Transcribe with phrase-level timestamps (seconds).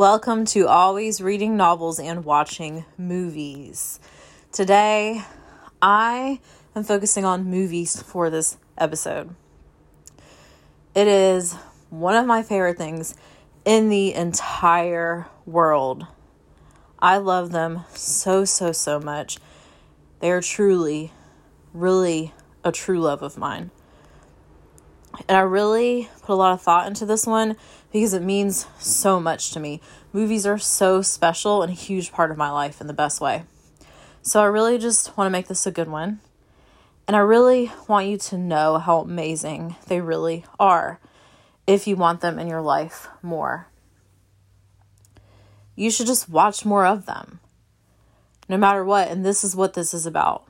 [0.00, 4.00] Welcome to Always Reading Novels and Watching Movies.
[4.50, 5.22] Today,
[5.82, 6.40] I
[6.74, 9.34] am focusing on movies for this episode.
[10.94, 11.52] It is
[11.90, 13.14] one of my favorite things
[13.66, 16.06] in the entire world.
[16.98, 19.36] I love them so, so, so much.
[20.20, 21.12] They are truly,
[21.74, 22.32] really
[22.64, 23.70] a true love of mine.
[25.28, 27.58] And I really put a lot of thought into this one
[27.92, 29.80] because it means so much to me.
[30.12, 33.44] Movies are so special and a huge part of my life in the best way.
[34.22, 36.20] So I really just want to make this a good one.
[37.06, 41.00] And I really want you to know how amazing they really are
[41.66, 43.66] if you want them in your life more.
[45.74, 47.40] You should just watch more of them,
[48.48, 49.08] no matter what.
[49.08, 50.46] And this is what this is about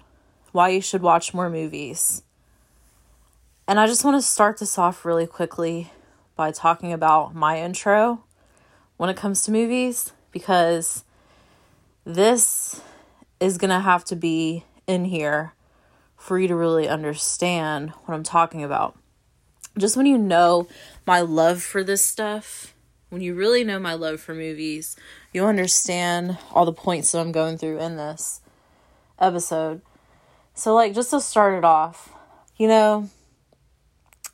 [0.52, 2.22] why you should watch more movies.
[3.68, 5.92] And I just want to start this off really quickly
[6.36, 8.24] by talking about my intro
[8.96, 11.04] when it comes to movies because
[12.04, 12.80] this
[13.40, 15.52] is going to have to be in here
[16.16, 18.96] for you to really understand what I'm talking about.
[19.78, 20.68] Just when you know
[21.06, 22.74] my love for this stuff,
[23.08, 24.96] when you really know my love for movies,
[25.32, 28.40] you'll understand all the points that I'm going through in this
[29.18, 29.80] episode.
[30.54, 32.12] So, like, just to start it off,
[32.56, 33.08] you know,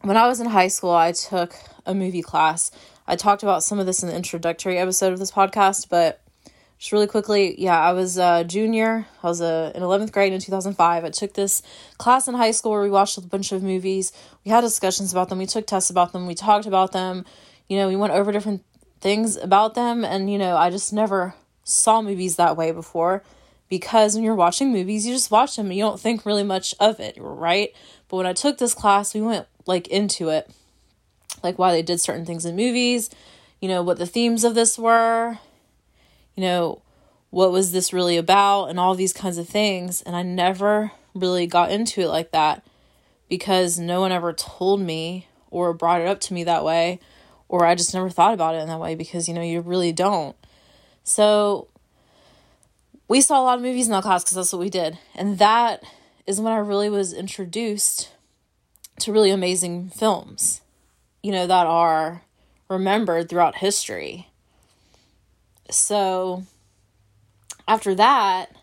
[0.03, 1.55] when I was in high school, I took
[1.87, 2.71] a movie class.
[3.07, 6.21] I talked about some of this in the introductory episode of this podcast, but
[6.79, 9.07] just really quickly, yeah, I was a junior.
[9.23, 11.05] I was a, in 11th grade in 2005.
[11.05, 11.63] I took this
[11.97, 14.13] class in high school where we watched a bunch of movies.
[14.45, 15.39] We had discussions about them.
[15.39, 16.27] We took tests about them.
[16.27, 17.25] We talked about them.
[17.69, 18.63] You know, we went over different
[19.01, 20.05] things about them.
[20.05, 23.23] And, you know, I just never saw movies that way before
[23.69, 26.75] because when you're watching movies, you just watch them and you don't think really much
[26.79, 27.71] of it, right?
[28.09, 30.51] But when I took this class, we went like into it,
[31.43, 33.11] like why they did certain things in movies,
[33.61, 35.39] you know, what the themes of this were,
[36.35, 36.83] you know,
[37.31, 40.03] what was this really about, and all these kinds of things.
[40.03, 42.65] And I never really got into it like that
[43.29, 47.01] because no one ever told me or brought it up to me that way,
[47.49, 49.93] or I just never thought about it in that way because, you know, you really
[49.93, 50.37] don't.
[51.05, 51.69] So
[53.09, 54.99] we saw a lot of movies in that class because that's what we did.
[55.15, 55.83] And that
[56.27, 58.11] is when I really was introduced
[59.01, 60.61] to really amazing films,
[61.27, 62.23] you know, that are
[62.69, 64.29] remembered throughout history.
[65.69, 66.45] So
[67.67, 68.55] after that,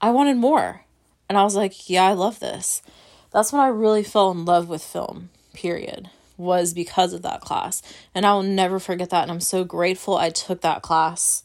[0.00, 0.80] I wanted more.
[1.28, 2.80] And I was like, yeah, I love this.
[3.30, 7.82] That's when I really fell in love with film, period, was because of that class.
[8.14, 9.24] And I will never forget that.
[9.24, 11.44] And I'm so grateful I took that class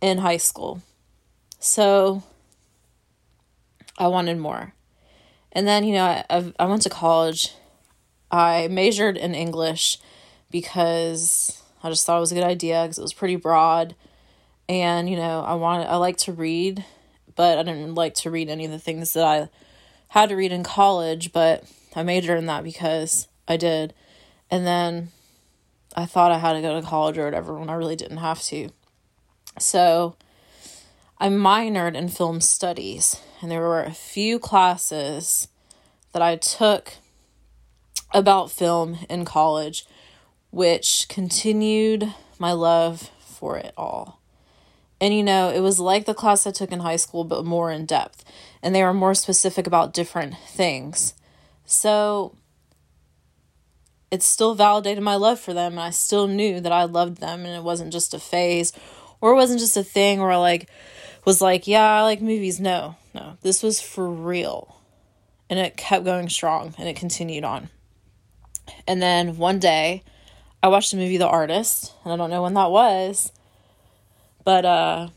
[0.00, 0.80] in high school.
[1.58, 2.22] So
[3.98, 4.74] I wanted more.
[5.50, 7.50] And then, you know, I, I went to college.
[8.34, 9.98] I majored in English
[10.50, 13.94] because I just thought it was a good idea because it was pretty broad.
[14.68, 16.84] And, you know, I wanted, I like to read,
[17.36, 19.48] but I didn't like to read any of the things that I
[20.08, 21.64] had to read in college, but
[21.94, 23.94] I majored in that because I did.
[24.50, 25.10] And then
[25.96, 28.42] I thought I had to go to college or whatever when I really didn't have
[28.44, 28.70] to.
[29.60, 30.16] So
[31.18, 35.46] I minored in film studies, and there were a few classes
[36.12, 36.94] that I took
[38.14, 39.84] about film in college,
[40.50, 44.20] which continued my love for it all.
[45.00, 47.70] And you know, it was like the class I took in high school, but more
[47.70, 48.24] in depth,
[48.62, 51.14] and they were more specific about different things.
[51.66, 52.36] So
[54.10, 57.44] it still validated my love for them, and I still knew that I loved them,
[57.44, 58.72] and it wasn't just a phase,
[59.20, 60.70] or it wasn't just a thing where I like
[61.24, 62.60] was like, yeah, I like movies.
[62.60, 64.76] No, no, this was for real.
[65.50, 67.70] And it kept going strong and it continued on.
[68.86, 70.02] And then one day,
[70.62, 73.32] I watched the movie The Artist, and I don't know when that was,
[74.44, 75.08] but uh,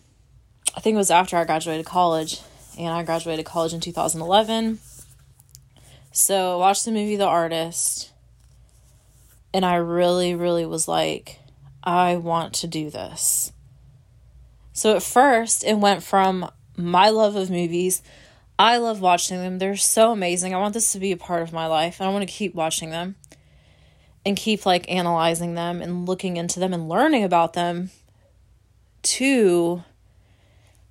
[0.76, 2.42] I think it was after I graduated college,
[2.78, 4.80] and I graduated college in 2011.
[6.12, 8.12] So I watched the movie The Artist,
[9.54, 11.40] and I really, really was like,
[11.84, 13.54] I want to do this.
[14.74, 18.02] So at first, it went from my love of movies.
[18.60, 19.60] I love watching them.
[19.60, 20.54] They're so amazing.
[20.54, 22.02] I want this to be a part of my life.
[22.02, 23.16] I want to keep watching them
[24.28, 27.90] and keep like analyzing them and looking into them and learning about them
[29.02, 29.84] to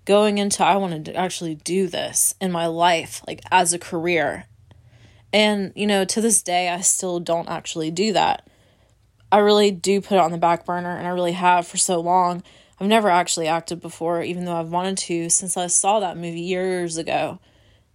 [0.06, 4.46] going into I want to actually do this in my life like as a career.
[5.34, 8.48] And you know, to this day I still don't actually do that.
[9.30, 12.00] I really do put it on the back burner and I really have for so
[12.00, 12.42] long
[12.80, 16.40] I've never actually acted before, even though I've wanted to since I saw that movie
[16.40, 17.38] years ago.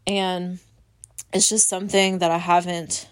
[0.06, 0.60] And
[1.34, 3.08] it's just something that I haven't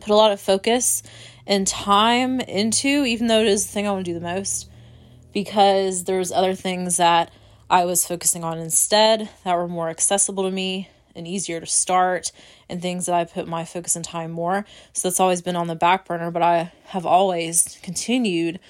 [0.00, 1.02] put a lot of focus
[1.46, 4.68] and time into, even though it is the thing I want to do the most.
[5.32, 7.30] because there's other things that
[7.70, 12.32] I was focusing on instead that were more accessible to me and easier to start
[12.68, 14.64] and things that I put my focus and time more.
[14.92, 18.60] So that's always been on the back burner, but I have always continued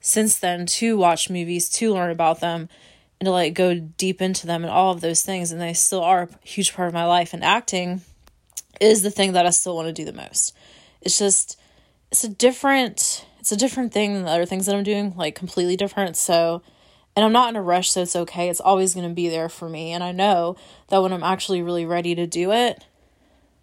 [0.00, 2.68] since then to watch movies, to learn about them,
[3.20, 5.50] and to like go deep into them and all of those things.
[5.50, 7.34] And they still are a huge part of my life.
[7.34, 8.02] And acting
[8.80, 10.54] is the thing that I still want to do the most.
[11.00, 11.58] It's just,
[12.10, 15.34] it's a different, it's a different thing than the other things that I'm doing, like
[15.34, 16.16] completely different.
[16.16, 16.62] So,
[17.14, 18.48] and I'm not in a rush, so it's okay.
[18.48, 19.92] It's always going to be there for me.
[19.92, 20.56] And I know
[20.88, 22.84] that when I'm actually really ready to do it,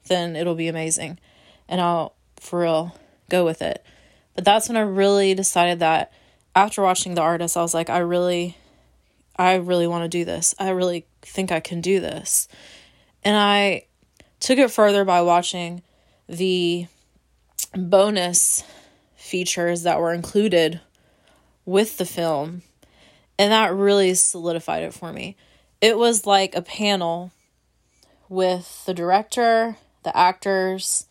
[0.08, 1.20] then it'll be amazing.
[1.68, 2.98] And I'll, for real,
[3.30, 3.84] go with it.
[4.36, 6.12] But that's when I really decided that
[6.56, 8.58] after watching The Artist, I was like, I really,
[9.36, 10.54] I really want to do this.
[10.60, 12.48] I really think I can do this.
[13.24, 13.86] And I
[14.40, 15.82] took it further by watching
[16.28, 16.88] the
[17.76, 18.64] bonus
[19.16, 20.80] features that were included
[21.66, 22.62] with the film
[23.38, 25.36] and that really solidified it for me.
[25.82, 27.32] It was like a panel
[28.30, 31.08] with the director, the actors,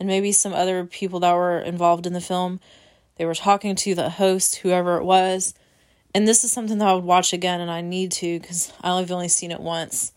[0.00, 2.60] and maybe some other people that were involved in the film.
[3.16, 5.54] They were talking to the host, whoever it was.
[6.14, 9.10] And this is something that I would watch again, and I need to because I've
[9.10, 10.12] only seen it once.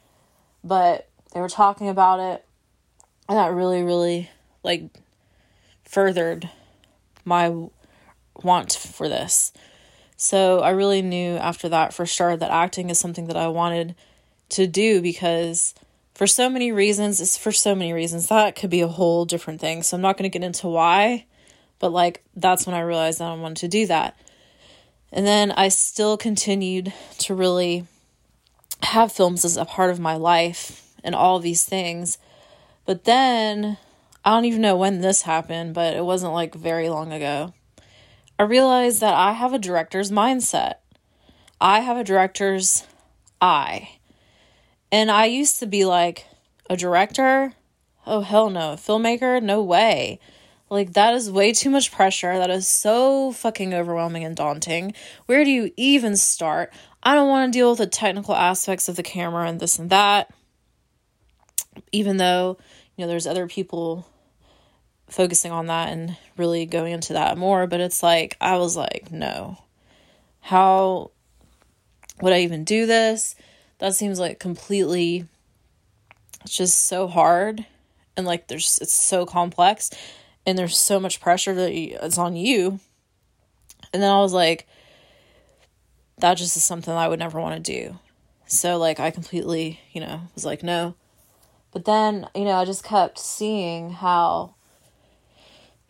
[0.64, 2.46] But they were talking about it,
[3.28, 4.30] and that really, really
[4.64, 4.84] like
[5.90, 6.48] furthered
[7.26, 7.52] my
[8.44, 9.52] want for this.
[10.16, 13.96] So I really knew after that for sure that acting is something that I wanted
[14.50, 15.74] to do because
[16.14, 18.28] for so many reasons, it's for so many reasons.
[18.28, 19.82] That could be a whole different thing.
[19.82, 21.26] So I'm not going to get into why,
[21.80, 24.16] but like that's when I realized that I wanted to do that.
[25.12, 27.88] And then I still continued to really
[28.84, 32.20] have films as a part of my life and all these things.
[32.86, 33.78] But then
[34.30, 37.52] I don't even know when this happened, but it wasn't like very long ago.
[38.38, 40.76] I realized that I have a director's mindset.
[41.60, 42.86] I have a director's
[43.42, 43.98] eye.
[44.92, 46.28] And I used to be like,
[46.70, 47.54] a director?
[48.06, 48.74] Oh, hell no.
[48.74, 49.42] A filmmaker?
[49.42, 50.20] No way.
[50.70, 52.38] Like, that is way too much pressure.
[52.38, 54.94] That is so fucking overwhelming and daunting.
[55.26, 56.72] Where do you even start?
[57.02, 59.90] I don't want to deal with the technical aspects of the camera and this and
[59.90, 60.32] that.
[61.92, 62.60] Even though,
[62.96, 64.06] you know, there's other people
[65.10, 67.68] focusing on that and really going into that more.
[67.68, 69.64] But it's like, I was like, no.
[70.42, 71.12] How
[72.22, 73.36] would I even do this?
[73.80, 75.26] That seems like completely,
[76.44, 77.66] it's just so hard.
[78.18, 79.90] And like, there's, it's so complex
[80.46, 82.80] and there's so much pressure that it's on you.
[83.94, 84.68] And then I was like,
[86.18, 88.00] that just is something I would never want to do.
[88.46, 90.96] So, like, I completely, you know, was like, no.
[91.72, 94.56] But then, you know, I just kept seeing how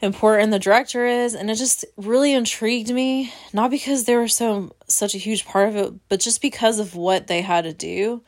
[0.01, 4.73] important the director is and it just really intrigued me not because they were so
[4.87, 8.21] such a huge part of it but just because of what they had to do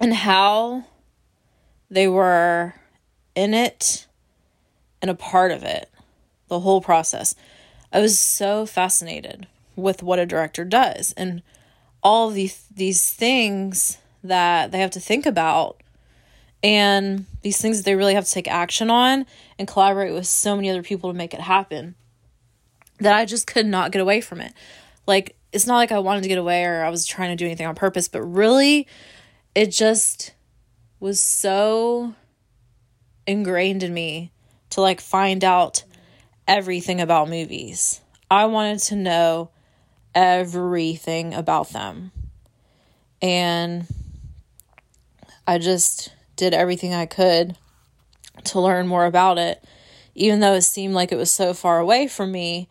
[0.00, 0.84] and how
[1.90, 2.74] they were
[3.34, 4.06] in it
[5.02, 5.90] and a part of it
[6.48, 7.34] the whole process.
[7.92, 9.46] I was so fascinated
[9.76, 11.42] with what a director does and
[12.02, 15.77] all these these things that they have to think about
[16.62, 19.26] and these things they really have to take action on
[19.58, 21.94] and collaborate with so many other people to make it happen
[22.98, 24.52] that I just could not get away from it.
[25.06, 27.46] Like, it's not like I wanted to get away or I was trying to do
[27.46, 28.86] anything on purpose, but really,
[29.54, 30.34] it just
[31.00, 32.14] was so
[33.26, 34.32] ingrained in me
[34.70, 35.84] to like find out
[36.46, 38.00] everything about movies.
[38.30, 39.50] I wanted to know
[40.14, 42.10] everything about them.
[43.22, 43.86] And
[45.46, 47.56] I just did everything I could
[48.44, 49.62] to learn more about it,
[50.14, 52.68] even though it seemed like it was so far away from me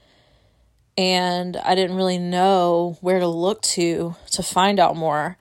[0.97, 5.37] and I didn't really know where to look to to find out more.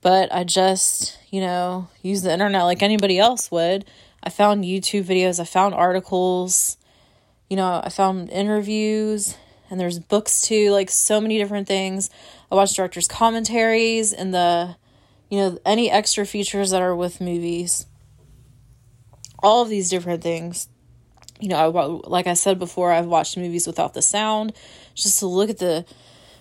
[0.00, 3.86] But I just, you know, used the internet like anybody else would.
[4.22, 6.76] I found YouTube videos, I found articles,
[7.50, 9.36] you know, I found interviews,
[9.68, 12.10] and there's books too, like so many different things.
[12.50, 14.76] I watched directors' commentaries and the
[15.30, 17.86] you know, any extra features that are with movies.
[19.42, 20.68] All of these different things.
[21.40, 24.52] You know, I like I said before, I've watched movies without the sound
[24.94, 25.84] just to look at the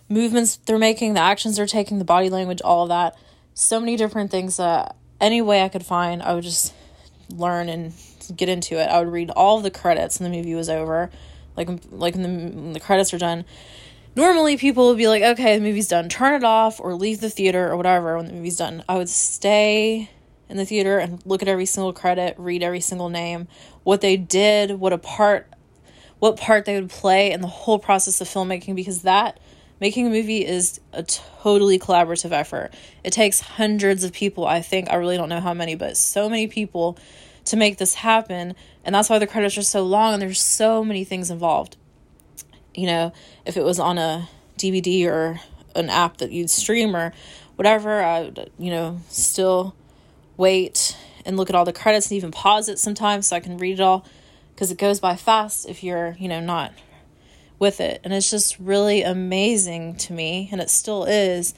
[0.08, 3.16] movements they're making, the actions they're taking, the body language, all of that.
[3.56, 6.74] So many different things that any way I could find, I would just
[7.30, 7.94] learn and
[8.36, 8.86] get into it.
[8.86, 11.10] I would read all of the credits when the movie was over,
[11.58, 13.46] like like when the, when the credits are done,
[14.16, 17.30] normally people would be like, okay, the movie's done, turn it off or leave the
[17.30, 18.84] theater or whatever when the movie's done.
[18.88, 20.10] I would stay
[20.50, 23.48] in the theater and look at every single credit, read every single name,
[23.84, 25.48] what they did, what a part
[26.20, 29.38] what part they would play in the whole process of filmmaking because that
[29.84, 32.74] Making a movie is a totally collaborative effort.
[33.04, 34.90] It takes hundreds of people, I think.
[34.90, 36.98] I really don't know how many, but so many people
[37.44, 38.56] to make this happen.
[38.86, 41.76] And that's why the credits are so long and there's so many things involved.
[42.74, 43.14] You know,
[43.46, 45.40] if it was on a DVD or
[45.76, 47.14] an app that you'd stream or
[47.56, 49.76] whatever, I would, you know, still
[50.38, 53.58] wait and look at all the credits and even pause it sometimes so I can
[53.58, 54.06] read it all
[54.54, 56.74] because it goes by fast if you're, you know, not
[57.60, 58.02] with it.
[58.04, 61.54] And it's just really amazing to me, and it still is,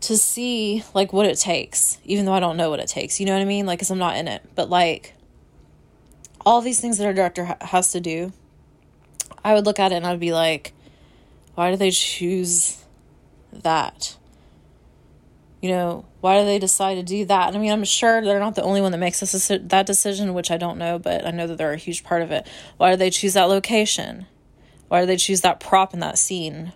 [0.00, 3.20] to see like what it takes, even though I don't know what it takes.
[3.20, 3.66] You know what I mean?
[3.66, 4.42] Like, because I'm not in it.
[4.54, 5.14] But like,
[6.44, 8.32] all these things that our director ha- has to do,
[9.44, 10.72] I would look at it and I'd be like,
[11.54, 12.84] why do they choose
[13.52, 14.16] that?
[15.60, 17.48] You know, why do they decide to do that?
[17.48, 20.34] And I mean, I'm sure they're not the only one that makes this, that decision,
[20.34, 22.46] which I don't know, but I know that they're a huge part of it.
[22.78, 24.26] Why do they choose that location?
[24.88, 26.72] Why do they choose that prop in that scene?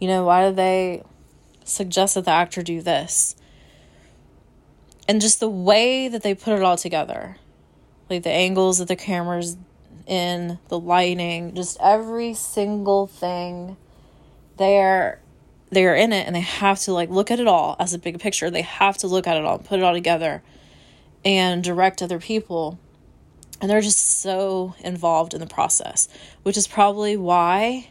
[0.00, 1.02] You know, why do they
[1.64, 3.36] suggest that the actor do this?
[5.08, 7.36] And just the way that they put it all together.
[8.10, 9.56] Like the angles that the camera's
[10.06, 13.76] in, the lighting, just every single thing.
[14.56, 15.20] They're
[15.70, 18.20] they're in it and they have to like look at it all as a big
[18.20, 18.50] picture.
[18.50, 20.42] They have to look at it all, put it all together
[21.24, 22.78] and direct other people
[23.60, 26.08] and they're just so involved in the process,
[26.42, 27.88] which is probably why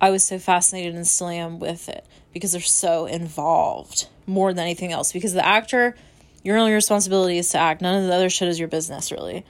[0.00, 4.64] I was so fascinated and still am with it because they're so involved more than
[4.64, 5.12] anything else.
[5.12, 5.96] Because the actor,
[6.42, 7.80] your only responsibility is to act.
[7.80, 9.46] None of the other shit is your business, really.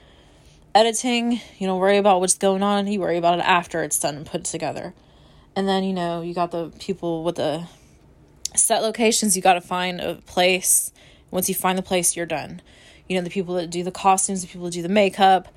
[0.74, 2.86] Editing, you don't worry about what's going on.
[2.86, 4.94] You worry about it after it's done and put together.
[5.54, 7.66] And then, you know, you got the people with the
[8.56, 9.36] set locations.
[9.36, 10.90] You got to find a place.
[11.30, 12.62] Once you find the place, you're done
[13.12, 15.48] you know, the people that do the costumes, the people that do the makeup.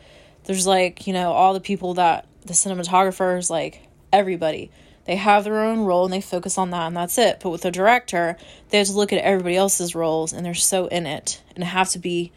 [0.43, 4.71] There's like, you know, all the people that the cinematographers, like everybody.
[5.05, 7.39] They have their own role and they focus on that and that's it.
[7.41, 8.37] But with the director,
[8.69, 11.89] they have to look at everybody else's roles and they're so in it and have
[11.89, 12.31] to be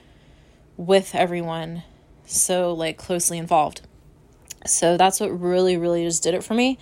[0.77, 1.83] with everyone
[2.29, 3.83] so like closely involved.
[4.67, 6.79] So that's what really, really just did it for me.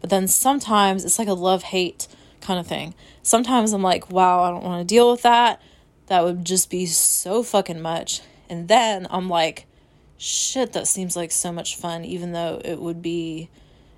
[0.00, 2.08] But then sometimes it's like a love hate
[2.40, 2.94] kind of thing.
[3.22, 5.60] Sometimes I'm like, wow, I don't want to deal with that
[6.06, 8.20] that would just be so fucking much.
[8.48, 9.66] And then I'm like,
[10.18, 13.48] shit, that seems like so much fun, even though it would be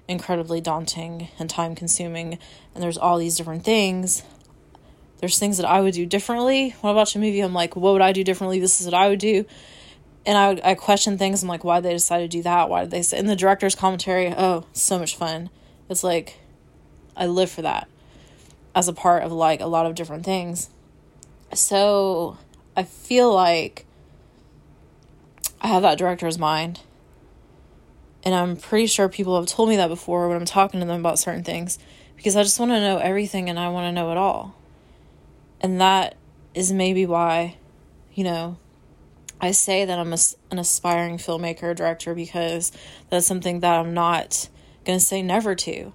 [0.09, 2.39] incredibly daunting and time consuming.
[2.75, 4.23] And there's all these different things.
[5.19, 6.75] There's things that I would do differently.
[6.81, 8.61] When I watch a movie, I'm like, what would I do differently?
[8.61, 9.45] This is what I would do.
[10.27, 11.43] And I, I question things.
[11.43, 12.69] I'm like, why did they decide to do that?
[12.69, 13.19] Why did they say?
[13.19, 15.51] In the director's commentary, oh, so much fun.
[15.89, 16.41] It's like,
[17.17, 17.89] I live for that
[18.75, 20.69] as a part of like a lot of different things.
[21.55, 22.37] So
[22.77, 23.87] I feel like
[25.61, 26.81] I have that director's mind.
[28.25, 30.99] And I'm pretty sure people have told me that before when I'm talking to them
[30.99, 31.79] about certain things
[32.17, 34.57] because I just want to know everything and I want to know it all.
[35.61, 36.17] And that
[36.53, 37.57] is maybe why,
[38.15, 38.59] you know,
[39.41, 40.19] I say that I'm a,
[40.51, 42.73] an aspiring filmmaker, director, because
[43.11, 44.49] that's something that I'm not
[44.85, 45.93] going to say never to.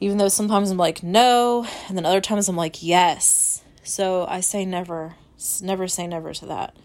[0.00, 3.62] Even though sometimes I'm like, no, and then other times I'm like, yes.
[3.82, 5.14] So I say never,
[5.62, 6.76] never say never to that.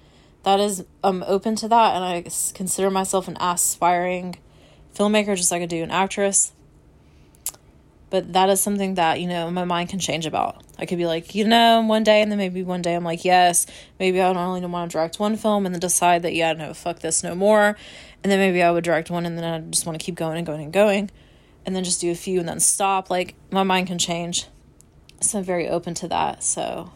[0.43, 2.21] That is, I'm open to that, and I
[2.53, 4.38] consider myself an aspiring
[4.95, 6.51] filmmaker, just like I do an actress.
[8.12, 10.63] But that is something that, you know, my mind can change about.
[10.77, 13.25] I could be like, you know, one day, and then maybe one day I'm like,
[13.25, 13.65] yes,
[14.00, 16.75] maybe I don't only want to direct one film, and then decide that, yeah, no,
[16.75, 17.75] fuck this, no more.
[18.24, 20.38] And then maybe I would direct one, and then I just want to keep going
[20.38, 21.10] and going and going,
[21.65, 23.10] and then just do a few and then stop.
[23.10, 24.46] Like, my mind can change
[25.22, 26.44] so I'm very open to that.
[26.44, 26.91] So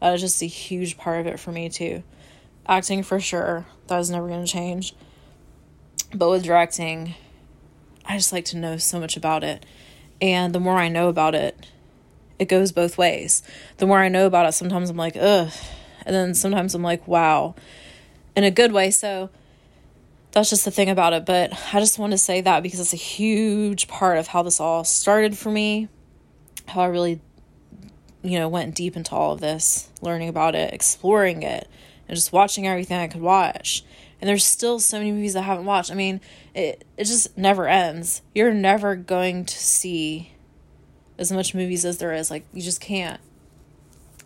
[0.00, 2.02] that was just a huge part of it for me too.
[2.66, 4.94] Acting for sure, that was never going to change.
[6.14, 7.14] But with directing,
[8.04, 9.64] I just like to know so much about it.
[10.22, 11.66] And the more I know about it,
[12.38, 13.42] it goes both ways.
[13.76, 15.52] The more I know about it, sometimes I'm like, ugh.
[16.06, 17.54] And then sometimes I'm like, wow.
[18.34, 18.90] In a good way.
[18.90, 19.28] So
[20.30, 21.26] that's just the thing about it.
[21.26, 24.60] But I just want to say that because it's a huge part of how this
[24.60, 25.88] all started for me,
[26.68, 27.20] how I really
[28.22, 31.68] you know, went deep into all of this, learning about it, exploring it,
[32.08, 33.84] and just watching everything I could watch.
[34.22, 35.90] And there's still so many movies I haven't watched.
[35.90, 36.20] I mean,
[36.54, 38.22] it it just never ends.
[38.36, 40.32] You're never going to see
[41.18, 42.30] as much movies as there is.
[42.30, 43.20] Like you just can't.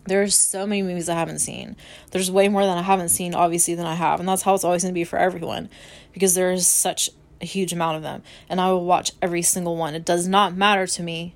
[0.05, 1.75] There's so many movies I haven't seen.
[2.11, 4.19] There's way more than I haven't seen, obviously, than I have.
[4.19, 5.67] And that's how it's always going to be for everyone
[6.13, 7.09] because there is such
[7.41, 8.21] a huge amount of them.
[8.47, 9.95] And I will watch every single one.
[9.95, 11.33] It does not matter to me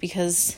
[0.00, 0.56] because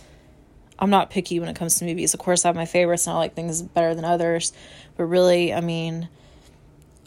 [0.79, 2.15] I'm not picky when it comes to movies.
[2.15, 4.53] Of course, I have my favorites and I like things better than others,
[4.97, 6.09] but really, I mean,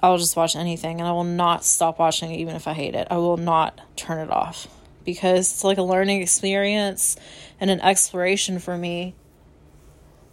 [0.04, 2.96] I'll just watch anything and I will not stop watching it even if I hate
[2.96, 3.08] it.
[3.12, 4.68] I will not turn it off
[5.06, 7.18] because it's like a learning experience
[7.60, 9.16] and an exploration for me.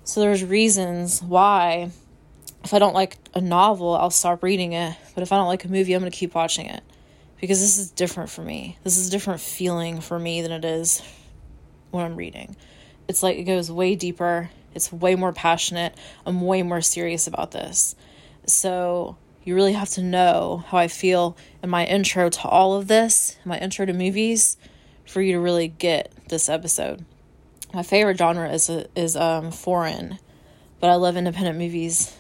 [0.05, 1.91] So there's reasons why
[2.65, 4.97] if I don't like a novel, I'll stop reading it.
[5.15, 6.83] But if I don't like a movie, I'm going to keep watching it
[7.41, 8.79] because this is different for me.
[8.85, 11.03] This is a different feeling for me than it is
[11.91, 12.57] when I'm reading.
[13.07, 15.95] It's like it goes way deeper, it's way more passionate.
[16.27, 17.95] I'm way more serious about this.
[18.47, 19.17] So,
[19.49, 23.39] you really have to know how I feel in my intro to all of this,
[23.47, 24.59] my intro to movies,
[25.07, 27.03] for you to really get this episode.
[27.73, 30.19] My favorite genre is is um, foreign,
[30.81, 32.15] but I love independent movies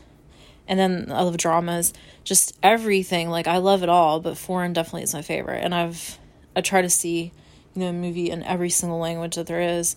[0.66, 1.92] and then I love dramas,
[2.24, 3.28] just everything.
[3.28, 5.62] Like I love it all, but foreign definitely is my favorite.
[5.62, 6.18] And I've
[6.56, 7.30] I try to see,
[7.74, 9.96] you know, a movie in every single language that there is.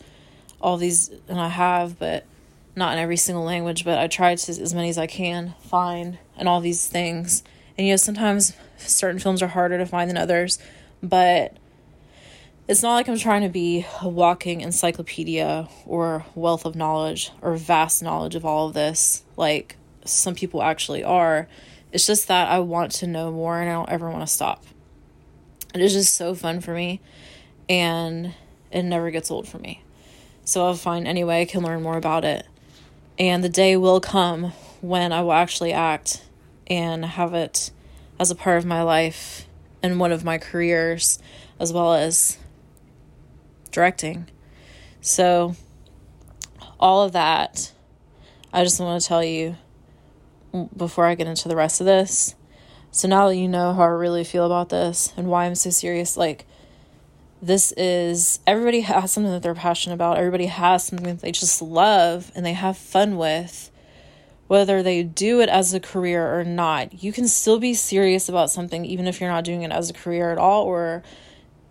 [0.59, 2.25] All these and I have, but
[2.75, 6.17] not in every single language, but I try to as many as I can find
[6.37, 7.43] and all these things.
[7.77, 10.59] And you know, sometimes certain films are harder to find than others,
[11.01, 11.55] but
[12.67, 17.55] it's not like I'm trying to be a walking encyclopedia or wealth of knowledge or
[17.55, 19.23] vast knowledge of all of this.
[19.35, 19.75] Like
[20.05, 21.47] some people actually are.
[21.91, 24.63] It's just that I want to know more and I don't ever want to stop.
[25.73, 27.01] It is just so fun for me
[27.67, 28.33] and
[28.71, 29.83] it never gets old for me.
[30.45, 32.45] So I'll find any way I can learn more about it.
[33.21, 34.51] And the day will come
[34.81, 36.25] when I will actually act
[36.65, 37.69] and have it
[38.19, 39.47] as a part of my life
[39.83, 41.19] and one of my careers,
[41.59, 42.39] as well as
[43.69, 44.27] directing.
[45.01, 45.55] So,
[46.79, 47.71] all of that,
[48.51, 49.55] I just want to tell you
[50.75, 52.33] before I get into the rest of this.
[52.89, 55.69] So now that you know how I really feel about this and why I'm so
[55.69, 56.47] serious, like
[57.41, 60.17] this is everybody has something that they're passionate about.
[60.17, 63.69] Everybody has something that they just love and they have fun with.
[64.47, 68.51] Whether they do it as a career or not, you can still be serious about
[68.51, 71.03] something even if you're not doing it as a career at all or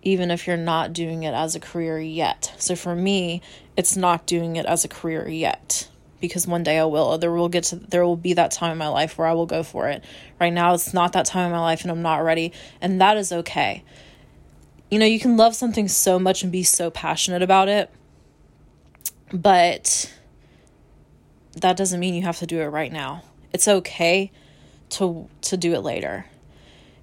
[0.01, 2.53] even if you're not doing it as a career yet.
[2.57, 3.41] So for me,
[3.77, 5.87] it's not doing it as a career yet
[6.19, 7.17] because one day I will.
[7.17, 9.45] There will get to there will be that time in my life where I will
[9.45, 10.03] go for it.
[10.39, 13.17] Right now it's not that time in my life and I'm not ready, and that
[13.17, 13.83] is okay.
[14.91, 17.89] You know, you can love something so much and be so passionate about it,
[19.33, 20.13] but
[21.53, 23.23] that doesn't mean you have to do it right now.
[23.51, 24.31] It's okay
[24.89, 26.27] to to do it later.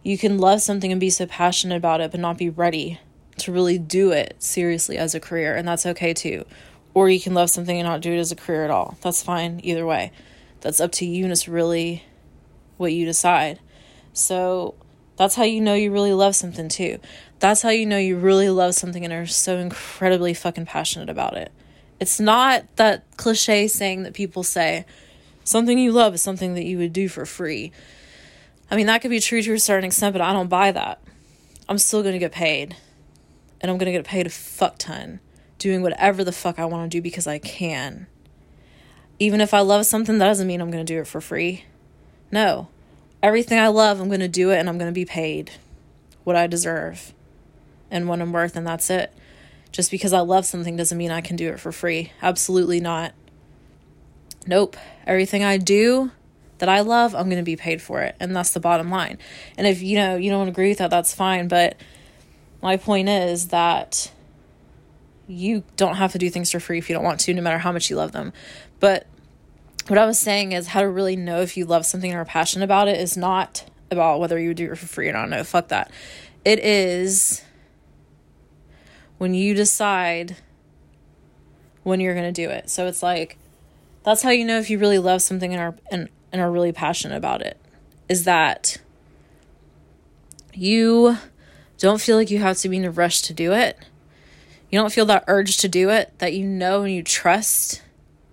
[0.05, 3.01] You can love something and be so passionate about it but not be ready
[3.39, 6.45] to really do it seriously as a career, and that's okay too
[6.99, 8.99] or you can love something and not do it as a career at all.
[9.03, 10.11] That's fine either way.
[10.63, 12.03] That's up to you and it's really
[12.77, 13.61] what you decide.
[14.13, 14.75] So
[15.17, 16.99] that's how you know you really love something too.
[17.41, 21.37] That's how you know you really love something and are so incredibly fucking passionate about
[21.37, 21.53] it.
[22.01, 24.85] It's not that cliche saying that people say
[25.45, 27.73] something you love is something that you would do for free.
[28.71, 31.01] I mean, that could be true to a certain extent, but I don't buy that.
[31.69, 32.77] I'm still going to get paid.
[33.61, 35.21] And I'm going to get paid a fuck ton
[35.59, 38.07] doing whatever the fuck I want to do because I can.
[39.19, 41.65] Even if I love something, that doesn't mean I'm going to do it for free.
[42.31, 42.69] No.
[43.21, 45.53] Everything I love, I'm going to do it and I'm going to be paid
[46.23, 47.13] what I deserve
[47.91, 49.13] and what I'm worth, and that's it.
[49.73, 52.13] Just because I love something doesn't mean I can do it for free.
[52.23, 53.13] Absolutely not.
[54.47, 54.77] Nope.
[55.07, 56.11] Everything I do
[56.59, 58.17] that I love, I'm going to be paid for it.
[58.19, 59.19] And that's the bottom line.
[59.57, 61.49] And if you know, you don't agree with that, that's fine.
[61.49, 61.77] But
[62.63, 64.11] my point is that
[65.27, 67.59] you don't have to do things for free if you don't want to, no matter
[67.59, 68.33] how much you love them.
[68.81, 69.07] But
[69.87, 72.25] what I was saying is how to really know if you love something or are
[72.25, 75.29] passionate about it is not about whether you would do it for free or not.
[75.29, 75.91] No, fuck that.
[76.45, 77.45] It is
[79.19, 80.37] when you decide
[81.83, 82.71] when you're going to do it.
[82.71, 83.39] So it's like
[84.03, 86.73] that's how you know if you really love something and are and, and are really
[86.73, 87.59] passionate about it.
[88.09, 88.79] Is that
[90.55, 91.19] you
[91.79, 93.79] don't feel like you have to be in a rush to do it
[94.71, 97.83] you don't feel that urge to do it, that you know and you trust.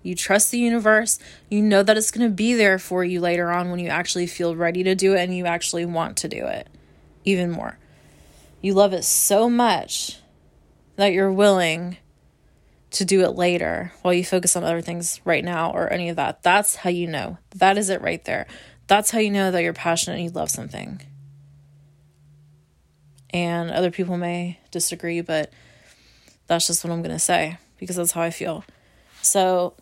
[0.02, 1.18] You trust the universe.
[1.48, 4.26] You know that it's going to be there for you later on when you actually
[4.26, 6.68] feel ready to do it and you actually want to do it
[7.24, 7.78] even more.
[8.60, 10.18] You love it so much
[10.96, 11.98] that you're willing
[12.90, 16.16] to do it later while you focus on other things right now or any of
[16.16, 16.42] that.
[16.42, 17.38] That's how you know.
[17.54, 18.46] That is it right there.
[18.86, 21.02] That's how you know that you're passionate and you love something.
[23.30, 25.52] And other people may disagree, but
[26.46, 28.64] that's just what I'm going to say because that's how I feel.
[29.20, 29.74] So,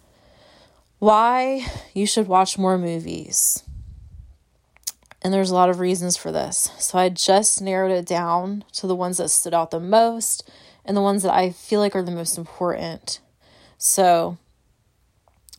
[0.99, 3.63] why you should watch more movies.
[5.23, 6.71] And there's a lot of reasons for this.
[6.79, 10.51] So, I just narrowed it down to the ones that stood out the most
[10.85, 13.21] and the ones that I feel like are the most important.
[13.79, 14.39] So,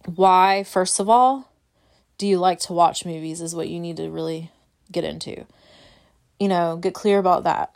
[0.06, 1.52] why, first of all,
[2.18, 4.52] do you like to watch movies is what you need to really
[4.92, 5.46] get into.
[6.40, 7.76] You know, get clear about that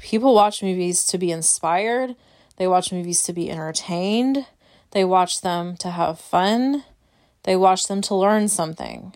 [0.00, 2.16] people watch movies to be inspired,
[2.56, 4.46] they watch movies to be entertained,
[4.90, 6.84] they watch them to have fun,
[7.44, 9.14] they watch them to learn something.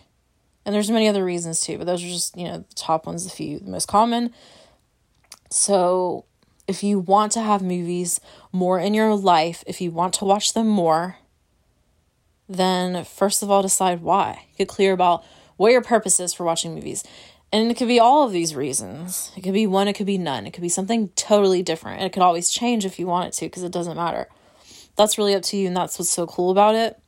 [0.64, 3.24] And there's many other reasons too, but those are just, you know, the top ones,
[3.24, 4.32] the few the most common.
[5.50, 6.24] So,
[6.66, 8.20] if you want to have movies
[8.52, 11.18] more in your life, if you want to watch them more,
[12.48, 14.46] then first of all decide why.
[14.56, 15.24] Get clear about
[15.56, 17.04] what your purpose is for watching movies.
[17.52, 19.30] And it could be all of these reasons.
[19.36, 20.46] It could be one, it could be none.
[20.46, 21.98] It could be something totally different.
[21.98, 24.28] And it could always change if you want it to because it doesn't matter.
[24.96, 26.98] That's really up to you and that's what's so cool about it.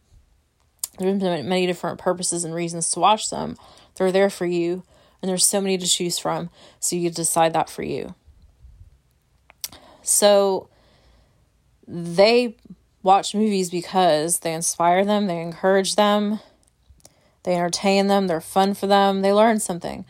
[0.99, 3.57] There have been many different purposes and reasons to watch them.
[3.97, 4.85] They're there for you
[5.21, 6.51] and there's so many to choose from.
[6.79, 8.15] So you decide that for you.
[10.07, 10.69] So
[11.87, 12.57] they
[13.03, 16.41] watch movies because they inspire them, they encourage them,
[17.43, 20.05] they entertain them, they're fun for them, they learn something.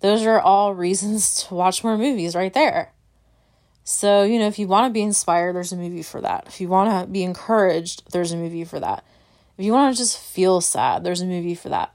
[0.00, 2.92] Those are all reasons to watch more movies right there.
[3.82, 6.44] So, you know, if you want to be inspired, there's a movie for that.
[6.46, 9.04] If you want to be encouraged, there's a movie for that.
[9.58, 11.92] If you want to just feel sad, there's a movie for that.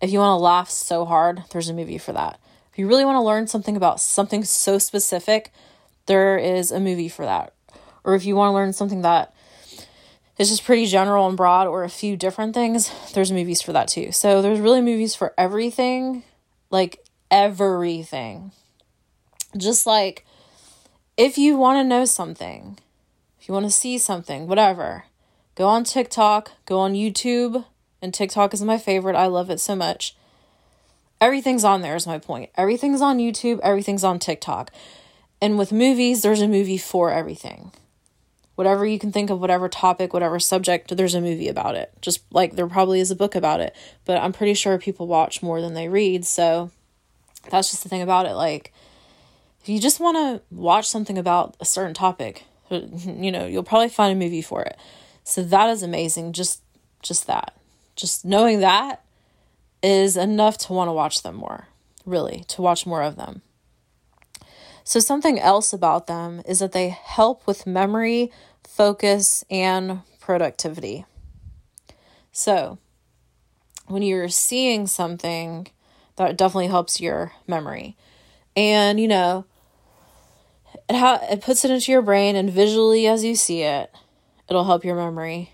[0.00, 2.38] If you want to laugh so hard, there's a movie for that.
[2.72, 5.52] If you really want to learn something about something so specific,
[6.06, 7.52] there is a movie for that.
[8.04, 9.34] Or if you want to learn something that
[10.38, 13.88] is just pretty general and broad or a few different things, there's movies for that
[13.88, 14.12] too.
[14.12, 16.24] So there's really movies for everything,
[16.70, 18.52] like everything.
[19.56, 20.26] Just like
[21.16, 22.78] if you want to know something,
[23.40, 25.04] if you want to see something, whatever,
[25.54, 27.64] go on TikTok, go on YouTube,
[28.02, 29.16] and TikTok is my favorite.
[29.16, 30.16] I love it so much.
[31.20, 32.50] Everything's on there, is my point.
[32.56, 34.70] Everything's on YouTube, everything's on TikTok.
[35.44, 37.70] And with movies, there's a movie for everything.
[38.54, 41.92] Whatever you can think of, whatever topic, whatever subject, there's a movie about it.
[42.00, 43.76] Just like there probably is a book about it.
[44.06, 46.24] But I'm pretty sure people watch more than they read.
[46.24, 46.70] So
[47.50, 48.32] that's just the thing about it.
[48.32, 48.72] Like,
[49.60, 53.90] if you just want to watch something about a certain topic, you know, you'll probably
[53.90, 54.78] find a movie for it.
[55.24, 56.32] So that is amazing.
[56.32, 56.62] Just
[57.02, 57.52] just that.
[57.96, 59.04] Just knowing that
[59.82, 61.68] is enough to want to watch them more.
[62.06, 63.42] Really, to watch more of them.
[64.86, 68.30] So, something else about them is that they help with memory,
[68.62, 71.06] focus, and productivity.
[72.32, 72.76] So,
[73.86, 75.68] when you're seeing something,
[76.16, 77.96] that definitely helps your memory.
[78.54, 79.46] And, you know,
[80.90, 83.90] it, ha- it puts it into your brain, and visually, as you see it,
[84.50, 85.50] it'll help your memory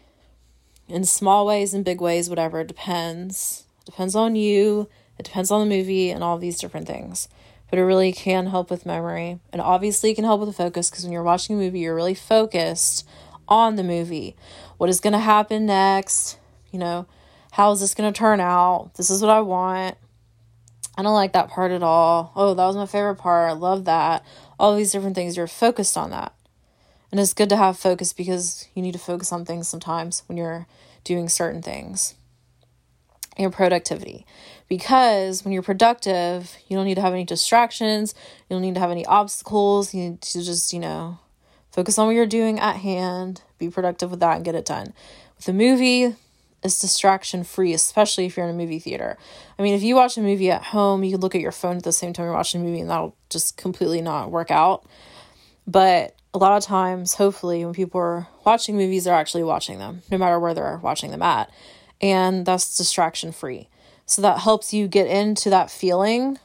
[0.88, 2.60] in small ways and big ways, whatever.
[2.60, 3.64] It depends.
[3.82, 4.88] It depends on you,
[5.20, 7.28] it depends on the movie, and all these different things
[7.70, 9.38] but it really can help with memory.
[9.52, 12.14] And obviously, it can help with focus because when you're watching a movie, you're really
[12.14, 13.06] focused
[13.48, 14.36] on the movie.
[14.76, 16.38] What is going to happen next?
[16.72, 17.06] You know,
[17.52, 18.90] how is this going to turn out?
[18.96, 19.96] This is what I want.
[20.98, 22.32] I don't like that part at all.
[22.34, 23.48] Oh, that was my favorite part.
[23.48, 24.24] I love that.
[24.58, 26.34] All these different things, you're focused on that.
[27.10, 30.36] And it's good to have focus because you need to focus on things sometimes when
[30.36, 30.66] you're
[31.04, 32.14] doing certain things.
[33.38, 34.26] Your productivity
[34.70, 38.14] because when you're productive, you don't need to have any distractions,
[38.48, 39.92] you don't need to have any obstacles.
[39.92, 41.18] You need to just, you know,
[41.72, 44.94] focus on what you're doing at hand, be productive with that, and get it done.
[45.36, 46.14] With a movie,
[46.62, 49.18] it's distraction free, especially if you're in a movie theater.
[49.58, 51.78] I mean, if you watch a movie at home, you can look at your phone
[51.78, 54.86] at the same time you're watching a movie, and that'll just completely not work out.
[55.66, 60.02] But a lot of times, hopefully, when people are watching movies, they're actually watching them,
[60.12, 61.50] no matter where they're watching them at.
[62.00, 63.68] And that's distraction free.
[64.10, 66.40] So that helps you get into that feeling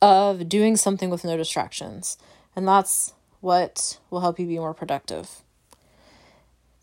[0.00, 2.16] of doing something with no distractions.
[2.56, 5.42] And that's what will help you be more productive.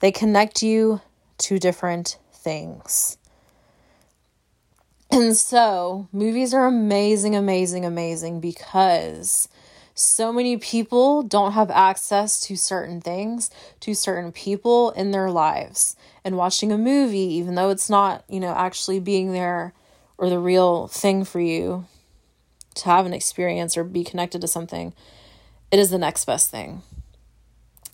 [0.02, 1.02] They connect you
[1.40, 3.18] to different things.
[5.10, 9.50] And so, movies are amazing, amazing, amazing because
[9.96, 15.96] so many people don't have access to certain things, to certain people in their lives.
[16.26, 19.74] And watching a movie, even though it's not, you know, actually being there
[20.18, 21.86] or the real thing for you
[22.76, 24.94] to have an experience or be connected to something,
[25.72, 26.82] it is the next best thing.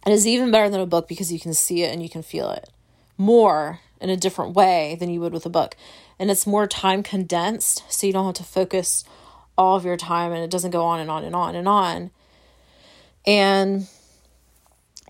[0.06, 2.24] It is even better than a book because you can see it and you can
[2.24, 2.72] feel it
[3.16, 5.78] more in a different way than you would with a book.
[6.18, 9.04] And it's more time condensed, so you don't have to focus
[9.58, 12.12] all of your time and it doesn't go on and on and on and on.
[13.26, 13.88] And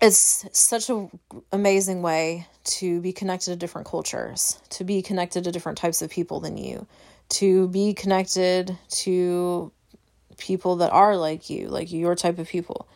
[0.00, 1.10] it's such an
[1.52, 6.10] amazing way to be connected to different cultures, to be connected to different types of
[6.10, 6.86] people than you,
[7.30, 9.72] to be connected to
[10.38, 12.88] people that are like you, like your type of people,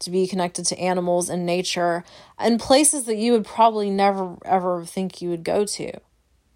[0.00, 2.04] to be connected to animals and nature
[2.38, 5.92] and places that you would probably never ever think you would go to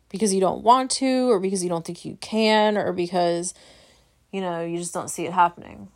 [0.09, 3.55] because you don't want to, or because you don't think you can, or because
[4.33, 5.89] you know, you just don't see it happening.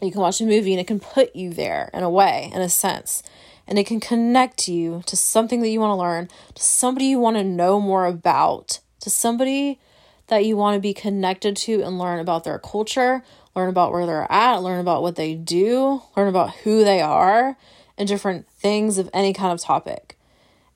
[0.00, 2.60] You can watch a movie and it can put you there in a way, in
[2.60, 3.22] a sense.
[3.66, 7.18] And it can connect you to something that you want to learn, to somebody you
[7.18, 9.80] want to know more about, to somebody
[10.28, 13.24] that you want to be connected to and learn about their culture,
[13.56, 17.56] learn about where they're at, learn about what they do, learn about who they are,
[17.98, 20.18] and different things of any kind of topic.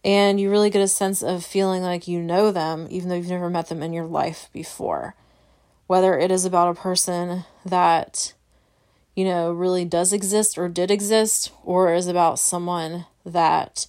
[0.03, 3.29] And you really get a sense of feeling like you know them, even though you've
[3.29, 5.15] never met them in your life before.
[5.91, 8.33] Whether it is about a person that
[9.17, 13.89] you know, really does exist or did exist, or is about someone that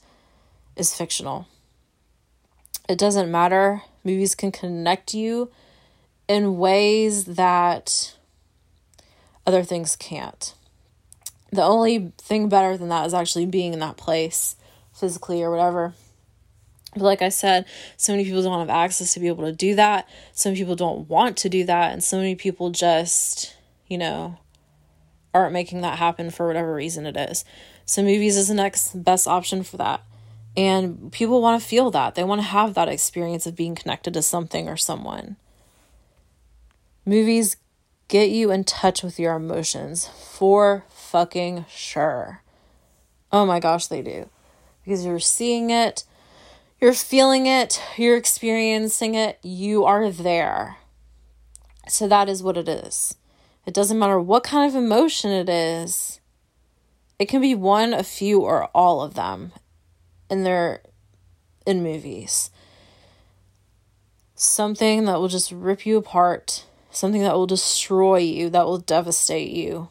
[0.75, 1.47] is fictional.
[2.89, 3.83] It doesn't matter.
[4.03, 5.51] Movies can connect you
[6.27, 8.15] in ways that
[9.45, 10.55] other things can't.
[11.51, 14.55] The only thing better than that is actually being in that place
[14.91, 15.93] physically or whatever.
[16.93, 19.75] But like I said, so many people don't have access to be able to do
[19.75, 20.07] that.
[20.33, 21.93] Some people don't want to do that.
[21.93, 23.55] And so many people just,
[23.87, 24.37] you know,
[25.33, 27.45] aren't making that happen for whatever reason it is.
[27.85, 30.03] So movies is the next best option for that.
[30.57, 32.15] And people want to feel that.
[32.15, 35.37] They want to have that experience of being connected to something or someone.
[37.05, 37.55] Movies
[38.09, 42.41] get you in touch with your emotions for fucking sure.
[43.31, 44.29] Oh my gosh, they do.
[44.83, 46.03] Because you're seeing it,
[46.81, 50.77] you're feeling it, you're experiencing it, you are there.
[51.87, 53.15] So that is what it is.
[53.65, 56.19] It doesn't matter what kind of emotion it is.
[57.19, 59.51] It can be one, a few, or all of them.
[60.29, 60.81] And they're
[61.67, 62.49] in movies.
[64.33, 69.51] Something that will just rip you apart, something that will destroy you, that will devastate
[69.51, 69.89] you.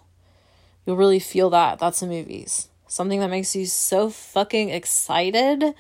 [0.85, 1.79] You'll really feel that.
[1.79, 2.69] That's in movies.
[2.89, 5.75] Something that makes you so fucking excited,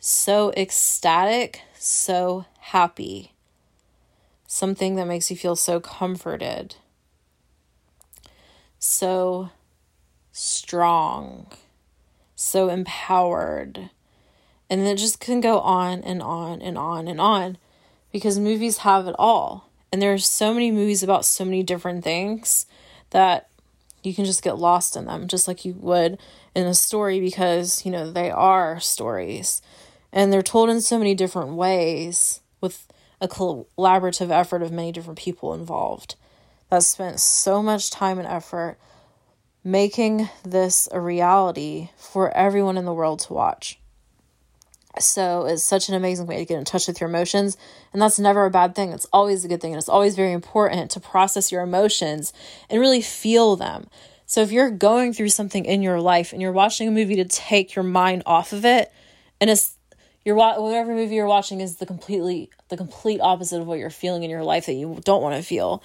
[0.00, 3.32] so ecstatic, so happy.
[4.46, 6.76] Something that makes you feel so comforted
[8.86, 9.50] so
[10.32, 11.46] strong,
[12.34, 13.90] so empowered.
[14.68, 17.58] And it just can go on and on and on and on
[18.12, 19.70] because movies have it all.
[19.92, 22.66] And there's so many movies about so many different things
[23.10, 23.48] that
[24.02, 26.18] you can just get lost in them, just like you would
[26.54, 29.62] in a story because, you know, they are stories.
[30.12, 32.86] And they're told in so many different ways with
[33.20, 36.16] a collaborative effort of many different people involved
[36.70, 38.78] that spent so much time and effort
[39.62, 43.78] making this a reality for everyone in the world to watch.
[44.98, 47.56] So it's such an amazing way to get in touch with your emotions.
[47.92, 48.92] And that's never a bad thing.
[48.92, 49.72] It's always a good thing.
[49.72, 52.32] And it's always very important to process your emotions
[52.70, 53.88] and really feel them.
[54.24, 57.24] So if you're going through something in your life and you're watching a movie to
[57.24, 58.92] take your mind off of it,
[59.40, 59.75] and it's
[60.26, 64.24] you're whatever movie you're watching is the completely the complete opposite of what you're feeling
[64.24, 65.82] in your life that you don't want to feel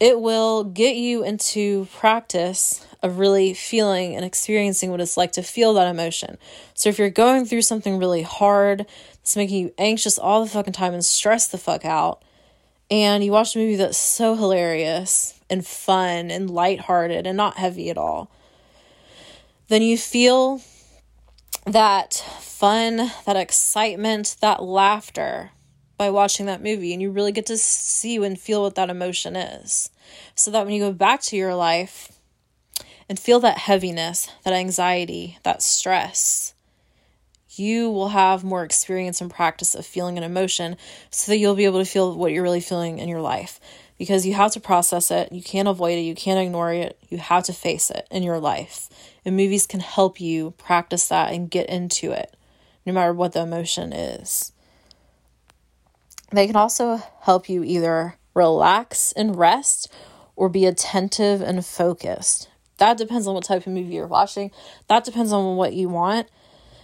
[0.00, 5.42] it will get you into practice of really feeling and experiencing what it's like to
[5.42, 6.38] feel that emotion.
[6.72, 8.86] So if you're going through something really hard,
[9.20, 12.22] it's making you anxious all the fucking time and stress the fuck out,
[12.90, 17.90] and you watch a movie that's so hilarious and fun and lighthearted and not heavy
[17.90, 18.30] at all,
[19.68, 20.62] then you feel
[21.72, 25.50] that fun, that excitement, that laughter
[25.96, 29.36] by watching that movie and you really get to see and feel what that emotion
[29.36, 29.90] is.
[30.34, 32.12] So that when you go back to your life
[33.08, 36.54] and feel that heaviness, that anxiety, that stress,
[37.50, 40.76] you will have more experience and practice of feeling an emotion
[41.10, 43.60] so that you'll be able to feel what you're really feeling in your life
[43.98, 45.30] because you have to process it.
[45.32, 46.02] You can't avoid it.
[46.02, 46.98] You can't ignore it.
[47.10, 48.88] You have to face it in your life.
[49.24, 52.36] And movies can help you practice that and get into it
[52.86, 54.52] no matter what the emotion is.
[56.32, 59.92] They can also help you either relax and rest
[60.36, 62.48] or be attentive and focused.
[62.78, 64.50] That depends on what type of movie you're watching.
[64.88, 66.28] That depends on what you want.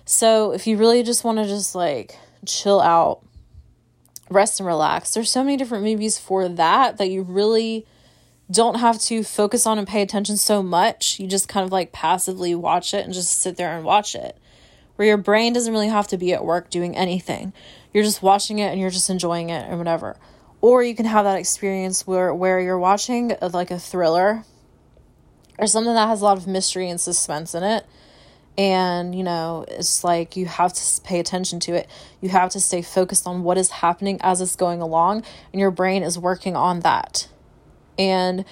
[0.05, 3.25] So, if you really just want to just like chill out,
[4.29, 7.87] rest and relax, there's so many different movies for that that you really
[8.51, 11.19] don't have to focus on and pay attention so much.
[11.19, 14.37] You just kind of like passively watch it and just sit there and watch it.
[14.97, 17.53] Where your brain doesn't really have to be at work doing anything
[17.97, 20.19] you're just watching it and you're just enjoying it and whatever.
[20.61, 24.45] Or you can have that experience where where you're watching a, like a thriller
[25.57, 27.87] or something that has a lot of mystery and suspense in it.
[28.59, 31.89] And, you know, it's like you have to pay attention to it.
[32.21, 35.71] You have to stay focused on what is happening as it's going along, and your
[35.71, 37.29] brain is working on that.
[37.99, 38.45] And,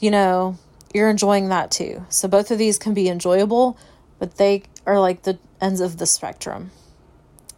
[0.00, 0.58] you know,
[0.94, 2.06] you're enjoying that too.
[2.08, 3.78] So both of these can be enjoyable,
[4.18, 6.70] but they are like the ends of the spectrum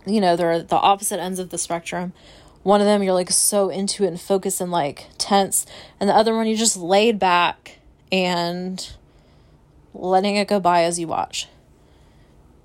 [0.08, 2.12] you know, they're the opposite ends of the spectrum.
[2.62, 5.66] One of them you're like so into it and focused and like tense,
[6.00, 7.78] and the other one you're just laid back
[8.10, 8.94] and
[9.94, 11.48] letting it go by as you watch.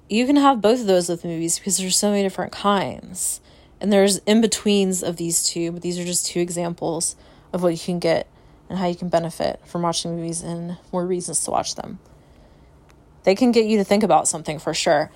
[0.10, 3.42] You can have both of those with movies because there's so many different kinds.
[3.80, 7.16] And there's in betweens of these two, but these are just two examples
[7.52, 8.28] of what you can get
[8.74, 12.00] and how you can benefit from watching movies and more reasons to watch them.
[13.24, 15.12] They can get you to think about something for sure.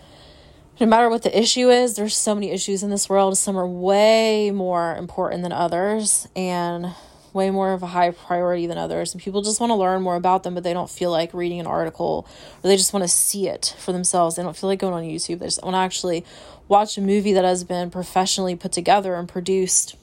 [0.80, 3.36] No matter what the issue is, there's so many issues in this world.
[3.36, 6.94] Some are way more important than others and
[7.34, 9.12] way more of a high priority than others.
[9.12, 11.60] And people just want to learn more about them, but they don't feel like reading
[11.60, 12.28] an article
[12.64, 14.36] or they just want to see it for themselves.
[14.36, 15.40] They don't feel like going on YouTube.
[15.40, 16.24] They just want to actually
[16.68, 19.96] watch a movie that has been professionally put together and produced,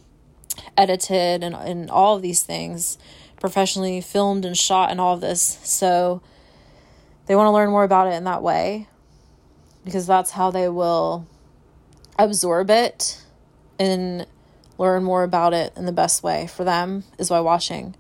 [0.77, 2.99] edited, and, and all of these things,
[3.45, 5.59] professionally filmed and shot, and all of this.
[5.65, 6.23] So
[7.27, 8.89] they want to learn more about it in that way
[9.85, 11.27] because that's how they will
[12.19, 13.23] absorb it
[13.79, 14.27] and
[14.79, 17.95] learn more about it in the best way for them is by watching.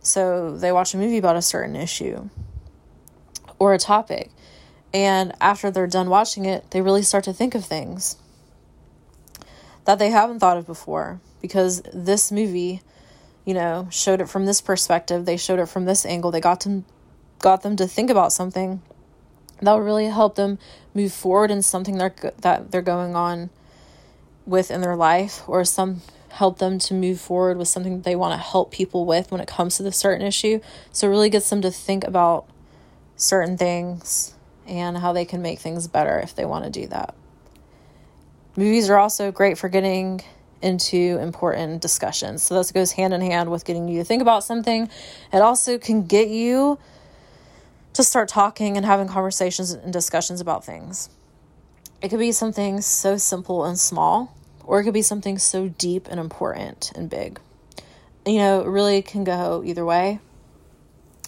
[0.00, 2.30] So they watch a movie about a certain issue
[3.58, 4.30] or a topic.
[4.94, 8.16] And after they're done watching it, they really start to think of things
[9.84, 12.80] that they haven't thought of before because this movie,
[13.46, 15.24] you know, showed it from this perspective.
[15.24, 16.30] They showed it from this angle.
[16.30, 16.84] They got them
[17.38, 18.82] got them to think about something
[19.60, 20.58] that will really help them
[20.94, 23.50] move forward in something they're, that they're going on
[24.44, 28.32] with in their life or some help them to move forward with something they want
[28.32, 30.60] to help people with when it comes to the certain issue
[30.92, 32.46] so it really gets them to think about
[33.16, 34.34] certain things
[34.66, 37.14] and how they can make things better if they want to do that
[38.56, 40.20] movies are also great for getting
[40.62, 44.42] into important discussions so this goes hand in hand with getting you to think about
[44.42, 44.88] something
[45.32, 46.78] it also can get you
[47.96, 51.08] to start talking and having conversations and discussions about things.
[52.02, 56.06] It could be something so simple and small, or it could be something so deep
[56.10, 57.40] and important and big.
[58.26, 60.20] You know, it really can go either way.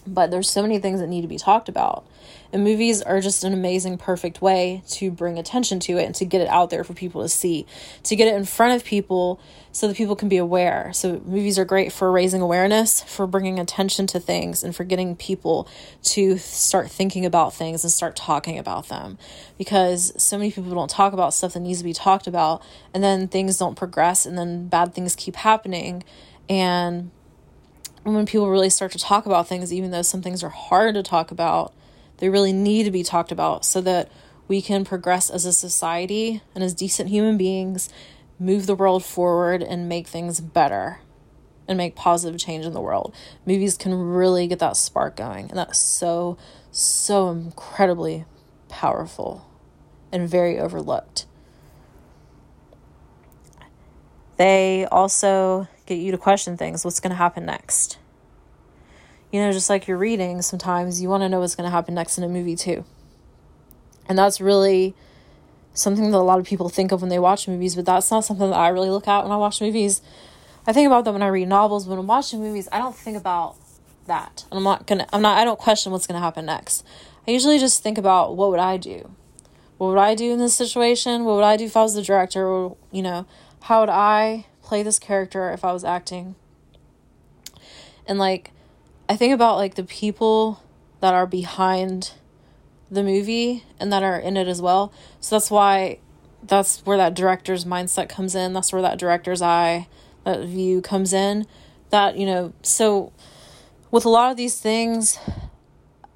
[0.06, 2.04] But there's so many things that need to be talked about.
[2.50, 6.24] And movies are just an amazing, perfect way to bring attention to it and to
[6.24, 7.66] get it out there for people to see,
[8.04, 9.38] to get it in front of people
[9.70, 10.90] so that people can be aware.
[10.94, 15.14] So, movies are great for raising awareness, for bringing attention to things, and for getting
[15.14, 15.68] people
[16.04, 19.18] to start thinking about things and start talking about them.
[19.58, 22.62] Because so many people don't talk about stuff that needs to be talked about,
[22.94, 26.02] and then things don't progress, and then bad things keep happening.
[26.48, 27.10] And
[28.04, 31.02] when people really start to talk about things, even though some things are hard to
[31.02, 31.74] talk about,
[32.18, 34.10] they really need to be talked about so that
[34.46, 37.88] we can progress as a society and as decent human beings,
[38.38, 41.00] move the world forward and make things better
[41.68, 43.14] and make positive change in the world.
[43.44, 46.38] Movies can really get that spark going, and that's so,
[46.70, 48.24] so incredibly
[48.68, 49.46] powerful
[50.10, 51.26] and very overlooked.
[54.38, 57.98] They also get you to question things what's going to happen next?
[59.32, 61.94] You know, just like you're reading, sometimes you want to know what's going to happen
[61.94, 62.84] next in a movie too.
[64.08, 64.94] And that's really
[65.74, 68.24] something that a lot of people think of when they watch movies, but that's not
[68.24, 70.00] something that I really look at when I watch movies.
[70.66, 72.96] I think about them when I read novels, but when I'm watching movies, I don't
[72.96, 73.56] think about
[74.06, 74.46] that.
[74.50, 76.84] I'm not gonna I'm not I don't question what's gonna happen next.
[77.26, 79.10] I usually just think about what would I do?
[79.76, 81.24] What would I do in this situation?
[81.24, 82.46] What would I do if I was the director?
[82.46, 83.26] Or, you know,
[83.62, 86.34] how would I play this character if I was acting?
[88.06, 88.50] And like
[89.08, 90.62] I think about like the people
[91.00, 92.12] that are behind
[92.90, 94.92] the movie and that are in it as well.
[95.20, 95.98] So that's why
[96.42, 98.52] that's where that director's mindset comes in.
[98.52, 99.88] That's where that director's eye,
[100.24, 101.46] that view comes in.
[101.90, 103.12] That, you know, so
[103.90, 105.18] with a lot of these things,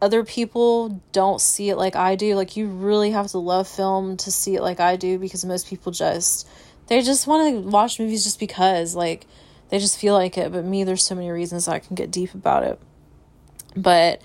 [0.00, 2.34] other people don't see it like I do.
[2.34, 5.68] Like you really have to love film to see it like I do because most
[5.68, 6.48] people just
[6.88, 9.26] they just want to watch movies just because like
[9.72, 10.52] they just feel like it.
[10.52, 12.78] But me, there's so many reasons I can get deep about it.
[13.74, 14.20] But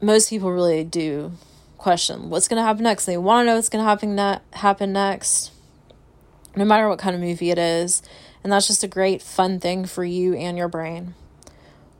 [0.00, 1.32] most people really do
[1.76, 3.06] question what's going to happen next.
[3.06, 5.50] They want to know what's going to happen ne- happen next,
[6.54, 8.02] no matter what kind of movie it is.
[8.44, 11.14] And that's just a great fun thing for you and your brain.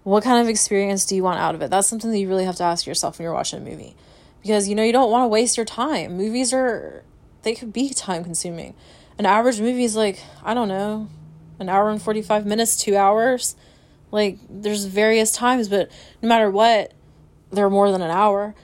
[0.05, 1.71] What kind of experience do you want out of it?
[1.73, 3.97] That's something that you really have to ask yourself when you're watching a movie.
[4.41, 6.17] Because you know you don't want to waste your time.
[6.17, 7.03] Movies are
[7.43, 8.75] they could be time consuming.
[9.19, 11.09] An average movie is like, I don't know,
[11.59, 13.57] an hour and 45 minutes, two hours.
[14.11, 15.91] Like, there's various times, but
[16.23, 16.93] no matter what,
[17.51, 18.55] they're more than an hour.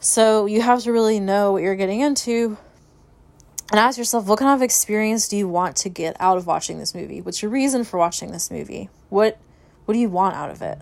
[0.00, 2.56] So you have to really know what you're getting into
[3.70, 6.78] and ask yourself what kind of experience do you want to get out of watching
[6.78, 7.20] this movie?
[7.20, 8.90] What's your reason for watching this movie?
[9.08, 9.38] What
[9.84, 10.78] what do you want out of it?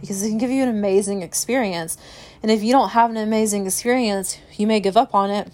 [0.00, 1.98] Because it can give you an amazing experience.
[2.42, 5.50] And if you don't have an amazing experience, you may give up on it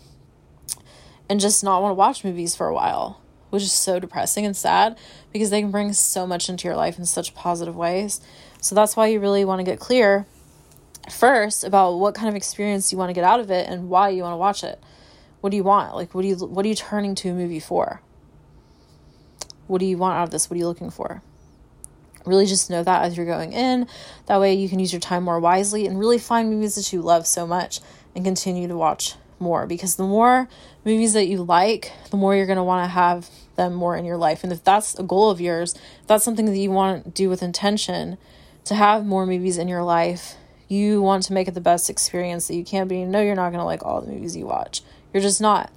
[1.29, 3.21] and just not want to watch movies for a while
[3.51, 4.99] which is so depressing and sad
[5.33, 8.21] because they can bring so much into your life in such positive ways.
[8.61, 10.27] So that's why you really want to get clear
[11.11, 14.09] first about what kind of experience you want to get out of it and why
[14.09, 14.83] you want to watch it.
[15.41, 15.95] What do you want?
[15.95, 18.01] Like what do you what are you turning to a movie for?
[19.67, 20.49] What do you want out of this?
[20.49, 21.23] What are you looking for?
[22.25, 23.87] Really just know that as you're going in.
[24.27, 27.01] That way you can use your time more wisely and really find movies that you
[27.01, 27.81] love so much
[28.15, 30.49] and continue to watch more because the more
[30.87, 34.05] movies that you like, the more you're going to want to have them more in
[34.05, 34.45] your life.
[34.45, 37.29] And if that's a goal of yours, if that's something that you want to do
[37.29, 38.17] with intention
[38.65, 40.37] to have more movies in your life,
[40.69, 43.05] you want to make it the best experience that you can be.
[43.05, 44.83] No, you're not going to like all the movies you watch.
[45.13, 45.73] You're just not.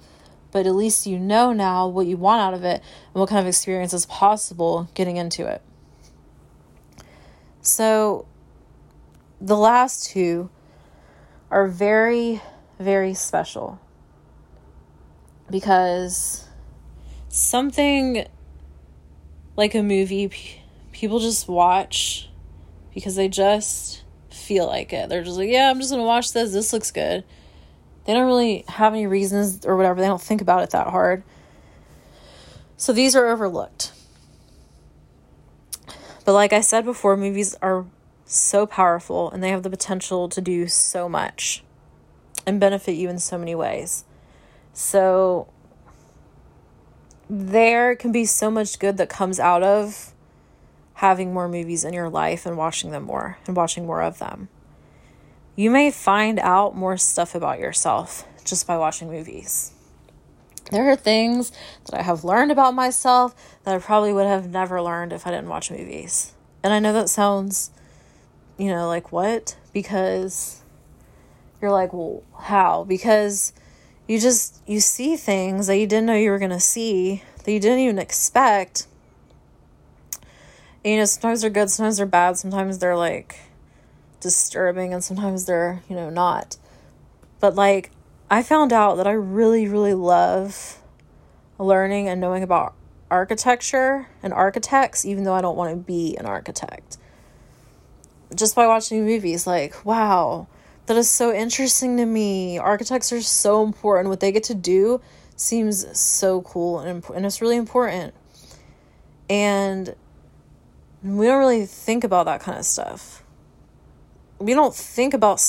[0.52, 2.80] But at least you know now what you want out of it
[3.12, 5.62] and what kind of experience is possible getting into it.
[7.62, 8.26] So
[9.40, 10.50] the last two
[11.50, 12.40] are very,
[12.78, 13.80] very special
[15.50, 16.46] because
[17.28, 18.26] something
[19.56, 20.30] like a movie
[20.92, 22.28] people just watch
[22.94, 25.08] because they just feel like it.
[25.08, 26.52] They're just like, yeah, I'm just going to watch this.
[26.52, 27.24] This looks good.
[28.04, 30.00] They don't really have any reasons or whatever.
[30.00, 31.22] They don't think about it that hard.
[32.76, 33.92] So these are overlooked.
[36.24, 37.86] But like I said before, movies are
[38.24, 41.62] so powerful and they have the potential to do so much
[42.46, 44.04] and benefit you in so many ways.
[44.80, 45.46] So
[47.28, 50.14] there can be so much good that comes out of
[50.94, 54.48] having more movies in your life and watching them more and watching more of them.
[55.54, 59.72] You may find out more stuff about yourself just by watching movies.
[60.70, 61.52] There are things
[61.84, 65.30] that I have learned about myself that I probably would have never learned if I
[65.30, 66.32] didn't watch movies.
[66.62, 67.70] And I know that sounds,
[68.56, 69.58] you know, like what?
[69.74, 70.62] Because
[71.60, 72.84] you're like, well, how?
[72.84, 73.52] Because
[74.10, 77.52] you just you see things that you didn't know you were going to see that
[77.52, 78.88] you didn't even expect.
[80.84, 83.38] And, you know, sometimes they're good, sometimes they're bad, sometimes they're like
[84.18, 86.56] disturbing and sometimes they're, you know, not.
[87.38, 87.92] But like
[88.28, 90.80] I found out that I really, really love
[91.56, 92.74] learning and knowing about
[93.12, 96.98] architecture and architects, even though I don't want to be an architect.
[98.34, 100.48] Just by watching movies, like, wow,
[100.90, 102.58] that is so interesting to me.
[102.58, 104.08] Architects are so important.
[104.08, 105.00] What they get to do
[105.36, 108.12] seems so cool and, and it's really important.
[109.28, 109.94] And
[111.02, 113.22] we don't really think about that kind of stuff
[114.40, 115.42] we don't think about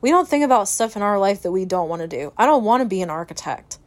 [0.00, 2.32] we don't think about stuff in our life that we don't want to do.
[2.36, 3.78] I don't want to be an architect.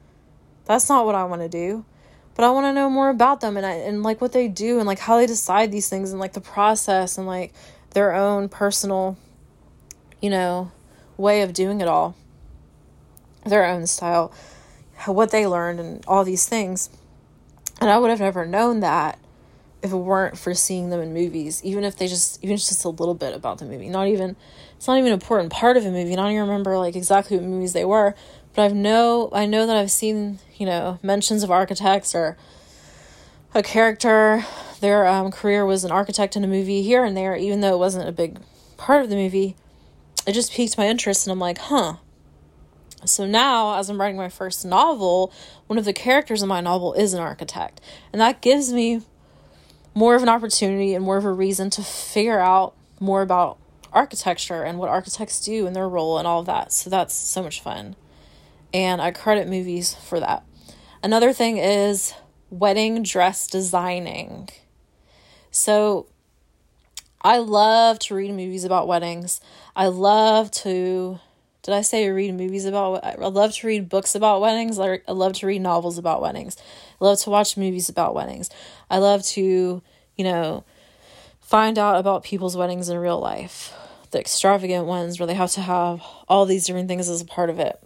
[0.65, 1.85] That's not what I want to do.
[2.35, 4.79] But I want to know more about them and I, and like what they do
[4.79, 7.53] and like how they decide these things and like the process and like
[7.91, 9.17] their own personal
[10.21, 10.71] you know
[11.17, 12.15] way of doing it all.
[13.45, 14.31] Their own style,
[15.05, 16.89] what they learned and all these things.
[17.79, 19.19] And I would have never known that
[19.81, 22.89] if it weren't for seeing them in movies, even if they just even just a
[22.89, 23.89] little bit about the movie.
[23.89, 24.35] Not even
[24.75, 26.13] it's not even an important part of a movie.
[26.13, 28.15] I don't even remember like exactly what movies they were,
[28.53, 32.37] but I've know I know that I've seen, you know, mentions of architects or
[33.53, 34.43] a character
[34.79, 37.79] their um, career was an architect in a movie here and there, even though it
[37.79, 38.39] wasn't a big
[38.77, 39.55] part of the movie.
[40.27, 41.95] It just piqued my interest and I'm like, huh.
[43.05, 45.31] So now, as I'm writing my first novel,
[45.67, 47.79] one of the characters in my novel is an architect.
[48.11, 49.01] And that gives me
[49.93, 53.57] more of an opportunity and more of a reason to figure out more about
[53.93, 56.73] architecture and what architects do and their role and all of that.
[56.73, 57.95] So that's so much fun.
[58.73, 60.43] And I credit movies for that.
[61.01, 62.13] Another thing is
[62.49, 64.49] wedding dress designing.
[65.51, 66.07] So
[67.27, 69.41] I love to read movies about weddings.
[69.75, 71.19] I love to
[71.61, 74.79] did I say read movies about I love to read books about weddings.
[74.79, 76.55] I love to read novels about weddings.
[77.01, 78.49] I love to watch movies about weddings.
[78.89, 79.81] I love to,
[80.15, 80.63] you know,
[81.41, 83.73] find out about people's weddings in real life.
[84.11, 87.49] The extravagant ones where they have to have all these different things as a part
[87.49, 87.77] of it.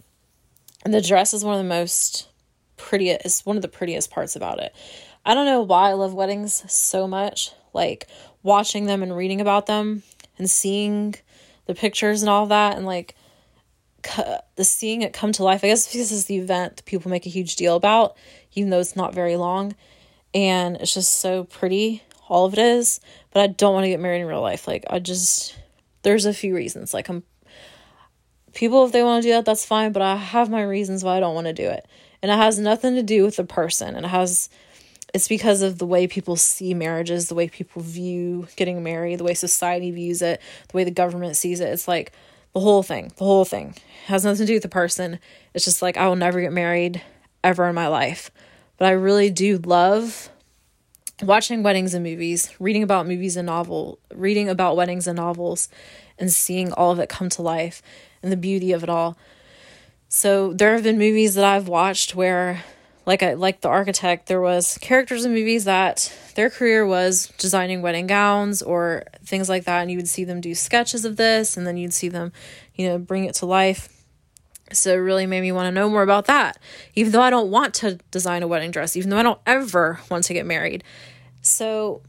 [0.84, 2.28] And the dress is one of the most
[2.76, 4.72] prettiest, it's one of the prettiest parts about it.
[5.26, 7.50] I don't know why I love weddings so much.
[7.74, 8.06] Like
[8.42, 10.02] watching them and reading about them
[10.38, 11.14] and seeing
[11.66, 13.14] the pictures and all that and like
[14.56, 15.62] the seeing it come to life.
[15.64, 18.16] I guess because it's the event people make a huge deal about,
[18.54, 19.74] even though it's not very long,
[20.34, 22.02] and it's just so pretty.
[22.28, 24.66] All of it is, but I don't want to get married in real life.
[24.66, 25.56] Like I just,
[26.02, 26.94] there's a few reasons.
[26.94, 27.22] Like I'm,
[28.54, 29.92] people if they want to do that, that's fine.
[29.92, 31.86] But I have my reasons why I don't want to do it,
[32.22, 33.94] and it has nothing to do with the person.
[33.94, 34.48] And it has,
[35.14, 39.24] it's because of the way people see marriages, the way people view getting married, the
[39.24, 41.68] way society views it, the way the government sees it.
[41.68, 42.12] It's like
[42.54, 43.74] the whole thing, the whole thing
[44.06, 45.18] has nothing to do with the person.
[45.54, 47.02] It's just like I will never get married
[47.44, 48.30] ever in my life.
[48.78, 50.30] But I really do love
[51.22, 55.68] watching weddings and movies, reading about movies and novel, reading about weddings and novels,
[56.18, 57.82] and seeing all of it come to life
[58.22, 59.16] and the beauty of it all.
[60.08, 62.64] So there have been movies that I've watched where
[63.04, 67.82] like I like the architect, there was characters in movies that their career was designing
[67.82, 71.56] wedding gowns or things like that, and you would see them do sketches of this,
[71.56, 72.32] and then you'd see them,
[72.74, 73.88] you know, bring it to life.
[74.72, 76.58] So it really made me want to know more about that.
[76.94, 80.00] Even though I don't want to design a wedding dress, even though I don't ever
[80.10, 80.84] want to get married.
[81.42, 82.02] So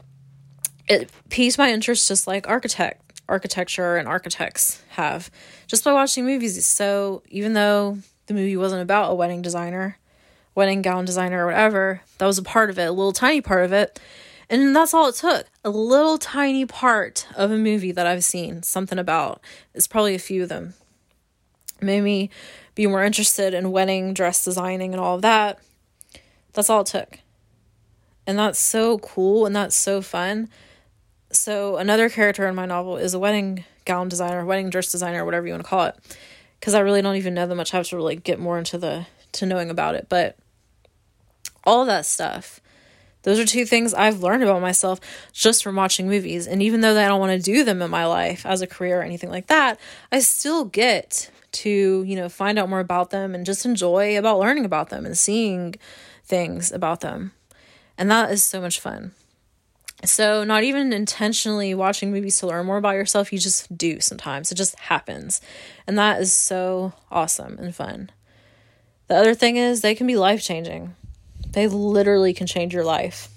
[0.88, 5.30] it piqued my interest just like architect architecture and architects have
[5.66, 6.64] just by watching movies.
[6.66, 9.98] So even though the movie wasn't about a wedding designer,
[10.54, 12.02] wedding gown designer or whatever.
[12.18, 14.00] That was a part of it, a little tiny part of it.
[14.50, 15.46] And that's all it took.
[15.64, 19.40] A little tiny part of a movie that I've seen something about.
[19.74, 20.74] It's probably a few of them.
[21.80, 22.30] Made me
[22.74, 25.58] be more interested in wedding dress designing and all of that.
[26.52, 27.18] That's all it took.
[28.26, 30.48] And that's so cool and that's so fun.
[31.30, 35.46] So, another character in my novel is a wedding gown designer, wedding dress designer, whatever
[35.46, 35.96] you want to call it.
[36.60, 37.74] Because I really don't even know that much.
[37.74, 40.06] I have to really get more into the to knowing about it.
[40.08, 40.36] But
[41.66, 42.60] all that stuff.
[43.22, 45.00] Those are two things I've learned about myself
[45.32, 46.46] just from watching movies.
[46.46, 49.00] And even though I don't want to do them in my life as a career
[49.00, 49.80] or anything like that,
[50.12, 54.38] I still get to, you know, find out more about them and just enjoy about
[54.38, 55.74] learning about them and seeing
[56.24, 57.32] things about them.
[57.96, 59.12] And that is so much fun.
[60.04, 64.52] So, not even intentionally watching movies to learn more about yourself, you just do sometimes.
[64.52, 65.40] It just happens.
[65.86, 68.10] And that is so awesome and fun.
[69.08, 70.94] The other thing is, they can be life changing.
[71.54, 73.28] They literally can change your life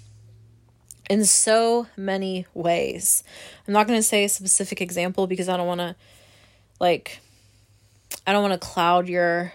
[1.07, 3.23] in so many ways.
[3.67, 5.95] I'm not going to say a specific example because I don't want to,
[6.79, 7.19] like,
[8.25, 9.53] I don't want to cloud your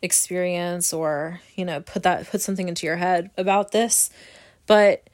[0.00, 4.08] experience or, you know, put that, put something into your head about this.
[4.66, 5.06] But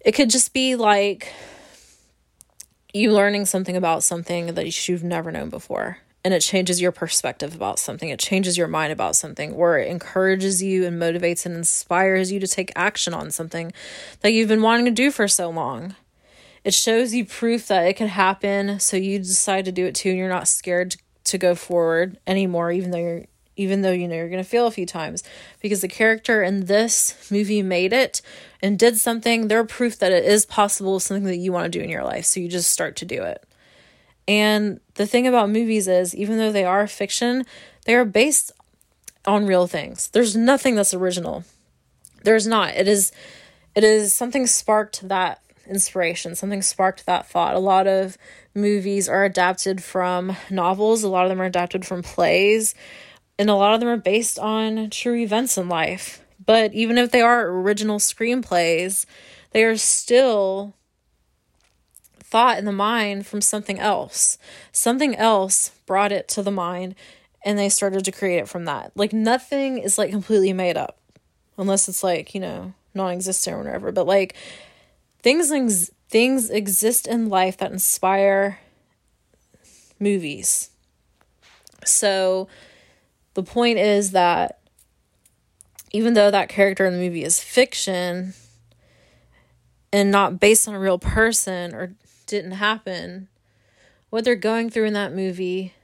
[0.00, 1.30] it could just be like
[2.94, 7.54] you learning something about something that you've never known before and it changes your perspective
[7.54, 8.08] about something.
[8.08, 12.40] It changes your mind about something, or it encourages you and motivates and inspires you
[12.40, 13.72] to take action on something
[14.22, 15.94] that you've been wanting to do for so long.
[16.64, 20.08] It shows you proof that it can happen, so you decide to do it too,
[20.08, 24.16] and you're not scared to go forward anymore, even though you're even though you know
[24.16, 25.22] you're going to fail a few times
[25.62, 28.20] because the character in this movie made it
[28.60, 31.82] and did something they're proof that it is possible something that you want to do
[31.82, 33.46] in your life so you just start to do it
[34.28, 37.44] and the thing about movies is, even though they are fiction,
[37.84, 38.52] they are based
[39.24, 40.08] on real things.
[40.08, 41.44] There's nothing that's original.
[42.24, 42.74] There's not.
[42.74, 43.12] It is
[43.74, 47.54] it is something sparked that inspiration, something sparked that thought.
[47.54, 48.16] A lot of
[48.54, 52.74] movies are adapted from novels, a lot of them are adapted from plays,
[53.38, 56.24] and a lot of them are based on true events in life.
[56.44, 59.04] But even if they are original screenplays,
[59.50, 60.74] they are still
[62.28, 64.36] thought in the mind from something else.
[64.72, 66.96] Something else brought it to the mind
[67.44, 68.90] and they started to create it from that.
[68.96, 70.98] Like nothing is like completely made up
[71.56, 73.92] unless it's like, you know, non-existent or whatever.
[73.92, 74.34] But like
[75.22, 78.58] things ex- things exist in life that inspire
[80.00, 80.70] movies.
[81.84, 82.48] So
[83.34, 84.58] the point is that
[85.92, 88.34] even though that character in the movie is fiction
[89.92, 91.94] and not based on a real person or
[92.26, 93.28] didn't happen,
[94.10, 95.74] what they're going through in that movie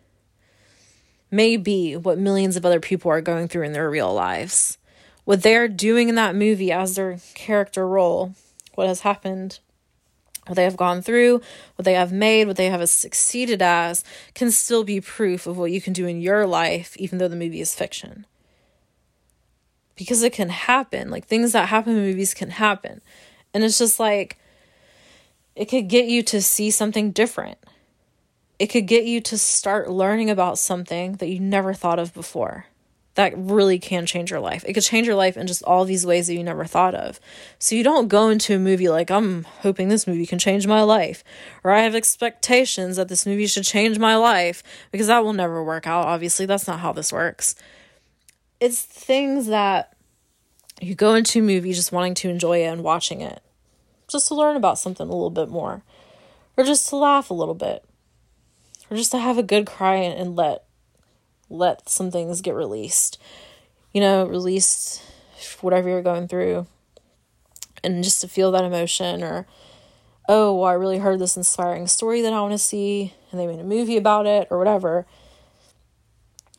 [1.31, 4.79] may be what millions of other people are going through in their real lives.
[5.25, 8.35] What they're doing in that movie as their character role,
[8.75, 9.61] what has happened,
[10.47, 11.41] what they have gone through,
[11.77, 15.71] what they have made, what they have succeeded as, can still be proof of what
[15.71, 18.27] you can do in your life, even though the movie is fiction.
[19.95, 21.11] Because it can happen.
[21.11, 23.01] Like things that happen in movies can happen.
[23.55, 24.39] And it's just like,
[25.55, 27.59] it could get you to see something different.
[28.59, 32.67] It could get you to start learning about something that you never thought of before.
[33.15, 34.65] That really can change your life.
[34.67, 37.21] It could change your life in just all these ways that you never thought of.
[37.59, 40.83] So you don't go into a movie like, I'm hoping this movie can change my
[40.83, 41.23] life,
[41.63, 45.63] or I have expectations that this movie should change my life, because that will never
[45.63, 46.07] work out.
[46.07, 47.55] Obviously, that's not how this works.
[48.61, 49.95] It's things that
[50.81, 53.43] you go into a movie just wanting to enjoy it and watching it
[54.13, 55.83] just to learn about something a little bit more,
[56.57, 57.85] or just to laugh a little bit,
[58.91, 60.65] or just to have a good cry and let
[61.49, 63.19] let some things get released.
[63.93, 65.05] You know, release
[65.61, 66.67] whatever you're going through,
[67.83, 69.47] and just to feel that emotion, or
[70.29, 73.47] oh, well, I really heard this inspiring story that I want to see, and they
[73.47, 75.07] made a movie about it, or whatever.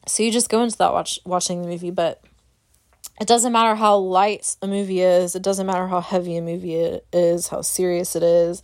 [0.06, 2.22] So you just go into that watch watching the movie, but
[3.20, 6.76] it doesn't matter how light a movie is, it doesn't matter how heavy a movie
[7.11, 8.64] is, how serious it is,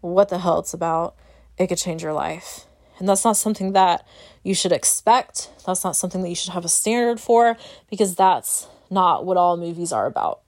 [0.00, 1.14] what the hell it's about,
[1.58, 2.66] it could change your life.
[2.98, 4.06] And that's not something that
[4.42, 5.50] you should expect.
[5.66, 7.56] That's not something that you should have a standard for
[7.90, 10.40] because that's not what all movies are about.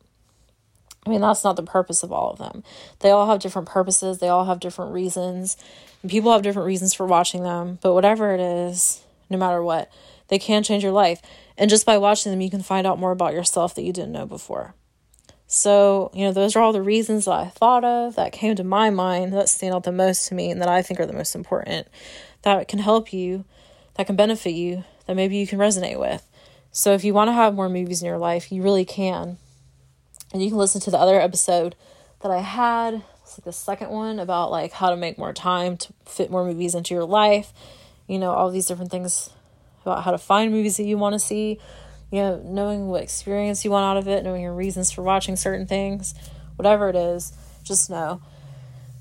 [1.05, 2.65] I mean, that's not the purpose of all of them.
[2.99, 5.57] They all have different purposes, they all have different reasons,
[6.03, 7.79] and people have different reasons for watching them.
[7.81, 9.91] But whatever it is, no matter what,
[10.29, 11.23] they can change your life.
[11.59, 14.13] And just by watching them, you can find out more about yourself that you didn't
[14.13, 14.75] know before.
[15.47, 18.65] So, you know, those are all the reasons that I thought of that came to
[18.65, 21.13] my mind that stand out the most to me and that I think are the
[21.13, 21.87] most important
[22.43, 23.45] that can help you,
[23.95, 26.29] that can benefit you, that maybe you can resonate with.
[26.73, 29.39] So, if you want to have more movies in your life, you really can.
[30.33, 31.77] And you can listen to the other episode
[32.21, 33.03] that I had.
[33.23, 36.45] It's like the second one about like how to make more time to fit more
[36.45, 37.53] movies into your life.
[38.09, 39.31] You know, all these different things
[39.87, 41.59] about how to find movies that you want to see,
[42.11, 45.37] you know, knowing what experience you want out of it, knowing your reasons for watching
[45.37, 46.15] certain things,
[46.57, 47.33] whatever it is,
[47.63, 48.21] just know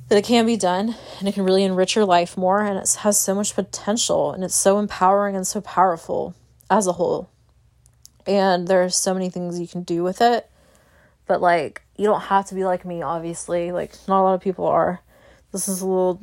[0.08, 2.96] that it can be done and it can really enrich your life more and it
[3.00, 6.36] has so much potential and it's so empowering and so powerful
[6.70, 7.30] as a whole.
[8.28, 10.50] And there's so many things you can do with it.
[11.26, 13.72] But like you don't have to be like me obviously.
[13.72, 15.02] Like not a lot of people are.
[15.52, 16.22] This is a little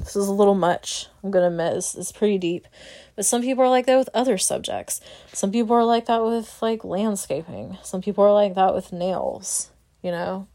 [0.00, 1.08] this is a little much.
[1.24, 2.68] I'm to admit it's pretty deep.
[3.16, 5.00] But some people are like that with other subjects.
[5.32, 7.78] Some people are like that with like landscaping.
[7.82, 9.70] Some people are like that with nails,
[10.02, 10.46] you know,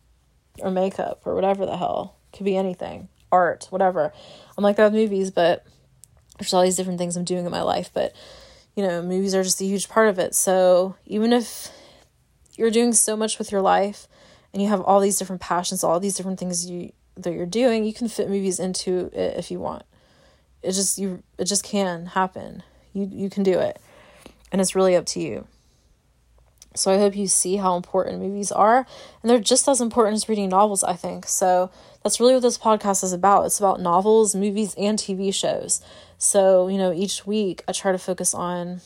[0.59, 2.15] or makeup or whatever the hell.
[2.33, 4.13] Could be anything, art, whatever.
[4.57, 5.65] I'm like that with movies, but
[6.37, 7.89] there's all these different things I'm doing in my life.
[7.91, 8.13] But,
[8.75, 10.35] you know, movies are just a huge part of it.
[10.35, 11.69] So even if
[12.57, 14.07] you're doing so much with your life
[14.53, 17.83] and you have all these different passions, all these different things you that you're doing,
[17.83, 19.83] you can fit movies into it if you want
[20.63, 22.63] it just you it just can happen.
[22.93, 23.79] You you can do it.
[24.51, 25.47] And it's really up to you.
[26.73, 28.85] So i hope you see how important movies are.
[29.21, 31.27] And they're just as important as reading novels i think.
[31.27, 31.71] So
[32.03, 33.45] that's really what this podcast is about.
[33.45, 35.81] It's about novels movies and tv shows.
[36.17, 38.81] So you know each week i try to focus on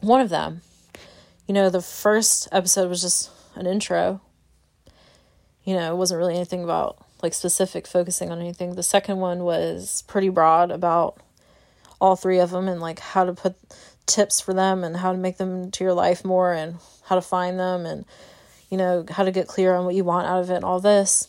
[0.00, 0.62] one of them.
[1.46, 4.20] You know the first episode was just an intro.
[5.64, 8.74] You know it wasn't really anything about like specific focusing on anything.
[8.74, 11.18] The second one was pretty broad about
[12.00, 13.56] all three of them and like how to put
[14.06, 17.22] tips for them and how to make them to your life more and how to
[17.22, 18.04] find them and
[18.70, 20.80] you know how to get clear on what you want out of it and all
[20.80, 21.26] this.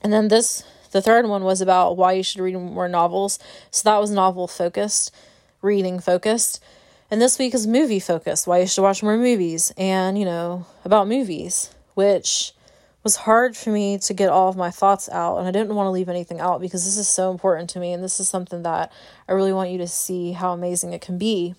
[0.00, 3.38] And then this the third one was about why you should read more novels.
[3.70, 5.14] So that was novel focused,
[5.60, 6.62] reading focused.
[7.10, 10.64] And this week is movie focused, why you should watch more movies and, you know,
[10.84, 12.54] about movies, which
[13.02, 15.86] was hard for me to get all of my thoughts out and I didn't want
[15.86, 18.62] to leave anything out because this is so important to me and this is something
[18.62, 18.92] that
[19.28, 21.54] I really want you to see how amazing it can be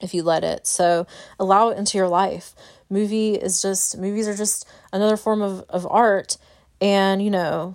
[0.00, 0.66] if you let it.
[0.66, 1.06] So
[1.38, 2.54] allow it into your life.
[2.88, 6.36] Movie is just movies are just another form of, of art
[6.80, 7.74] and you know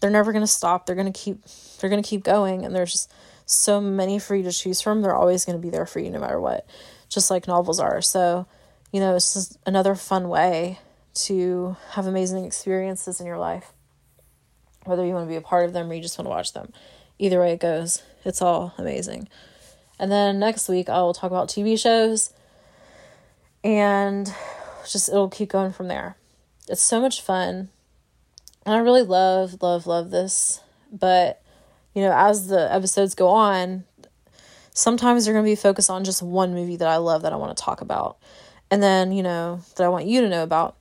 [0.00, 0.84] they're never gonna stop.
[0.84, 1.42] They're gonna keep
[1.78, 3.12] they're gonna keep going and there's just
[3.46, 5.00] so many for you to choose from.
[5.00, 6.66] They're always gonna be there for you no matter what.
[7.08, 8.02] Just like novels are.
[8.02, 8.46] So,
[8.90, 10.78] you know, it's just another fun way
[11.14, 13.72] to have amazing experiences in your life.
[14.84, 16.52] Whether you want to be a part of them or you just want to watch
[16.52, 16.72] them.
[17.18, 19.28] Either way it goes, it's all amazing.
[19.98, 22.32] And then next week I will talk about TV shows
[23.62, 24.32] and
[24.90, 26.16] just it'll keep going from there.
[26.68, 27.68] It's so much fun.
[28.64, 30.60] And I really love, love, love this.
[30.92, 31.42] But,
[31.94, 33.84] you know, as the episodes go on,
[34.72, 37.36] sometimes they're going to be focused on just one movie that I love that I
[37.36, 38.18] want to talk about.
[38.70, 40.76] And then, you know, that I want you to know about.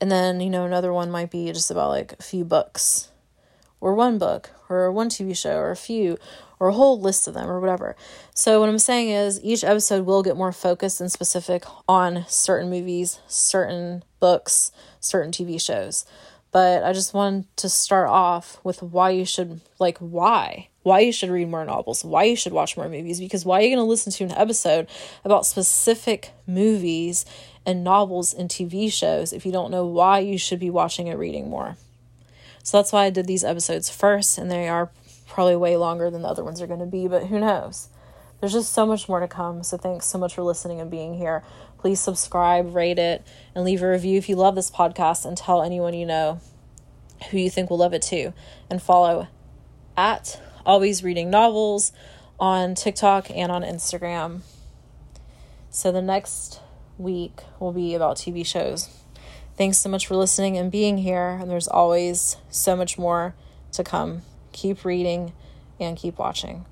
[0.00, 3.10] And then, you know, another one might be just about like a few books
[3.80, 6.18] or one book or one TV show or a few
[6.60, 7.96] or a whole list of them or whatever.
[8.34, 12.70] So, what I'm saying is each episode will get more focused and specific on certain
[12.70, 16.04] movies, certain books, certain TV shows.
[16.50, 20.68] But I just wanted to start off with why you should, like, why?
[20.82, 23.62] Why you should read more novels, why you should watch more movies, because why are
[23.62, 24.88] you going to listen to an episode
[25.24, 27.26] about specific movies
[27.68, 31.20] and novels and TV shows if you don't know why you should be watching and
[31.20, 31.76] reading more.
[32.62, 34.90] So that's why I did these episodes first, and they are
[35.26, 37.88] probably way longer than the other ones are going to be, but who knows?
[38.40, 39.62] There's just so much more to come.
[39.62, 41.44] So thanks so much for listening and being here.
[41.76, 43.22] Please subscribe, rate it,
[43.54, 46.40] and leave a review if you love this podcast, and tell anyone you know
[47.30, 48.32] who you think will love it too.
[48.70, 49.28] And follow
[49.94, 51.92] at Always Reading Novels
[52.40, 54.40] on TikTok and on Instagram.
[55.68, 56.62] So the next
[56.98, 58.88] week will be about TV shows.
[59.56, 61.38] Thanks so much for listening and being here.
[61.40, 63.34] And there's always so much more
[63.72, 64.22] to come.
[64.52, 65.32] Keep reading
[65.80, 66.64] and keep watching.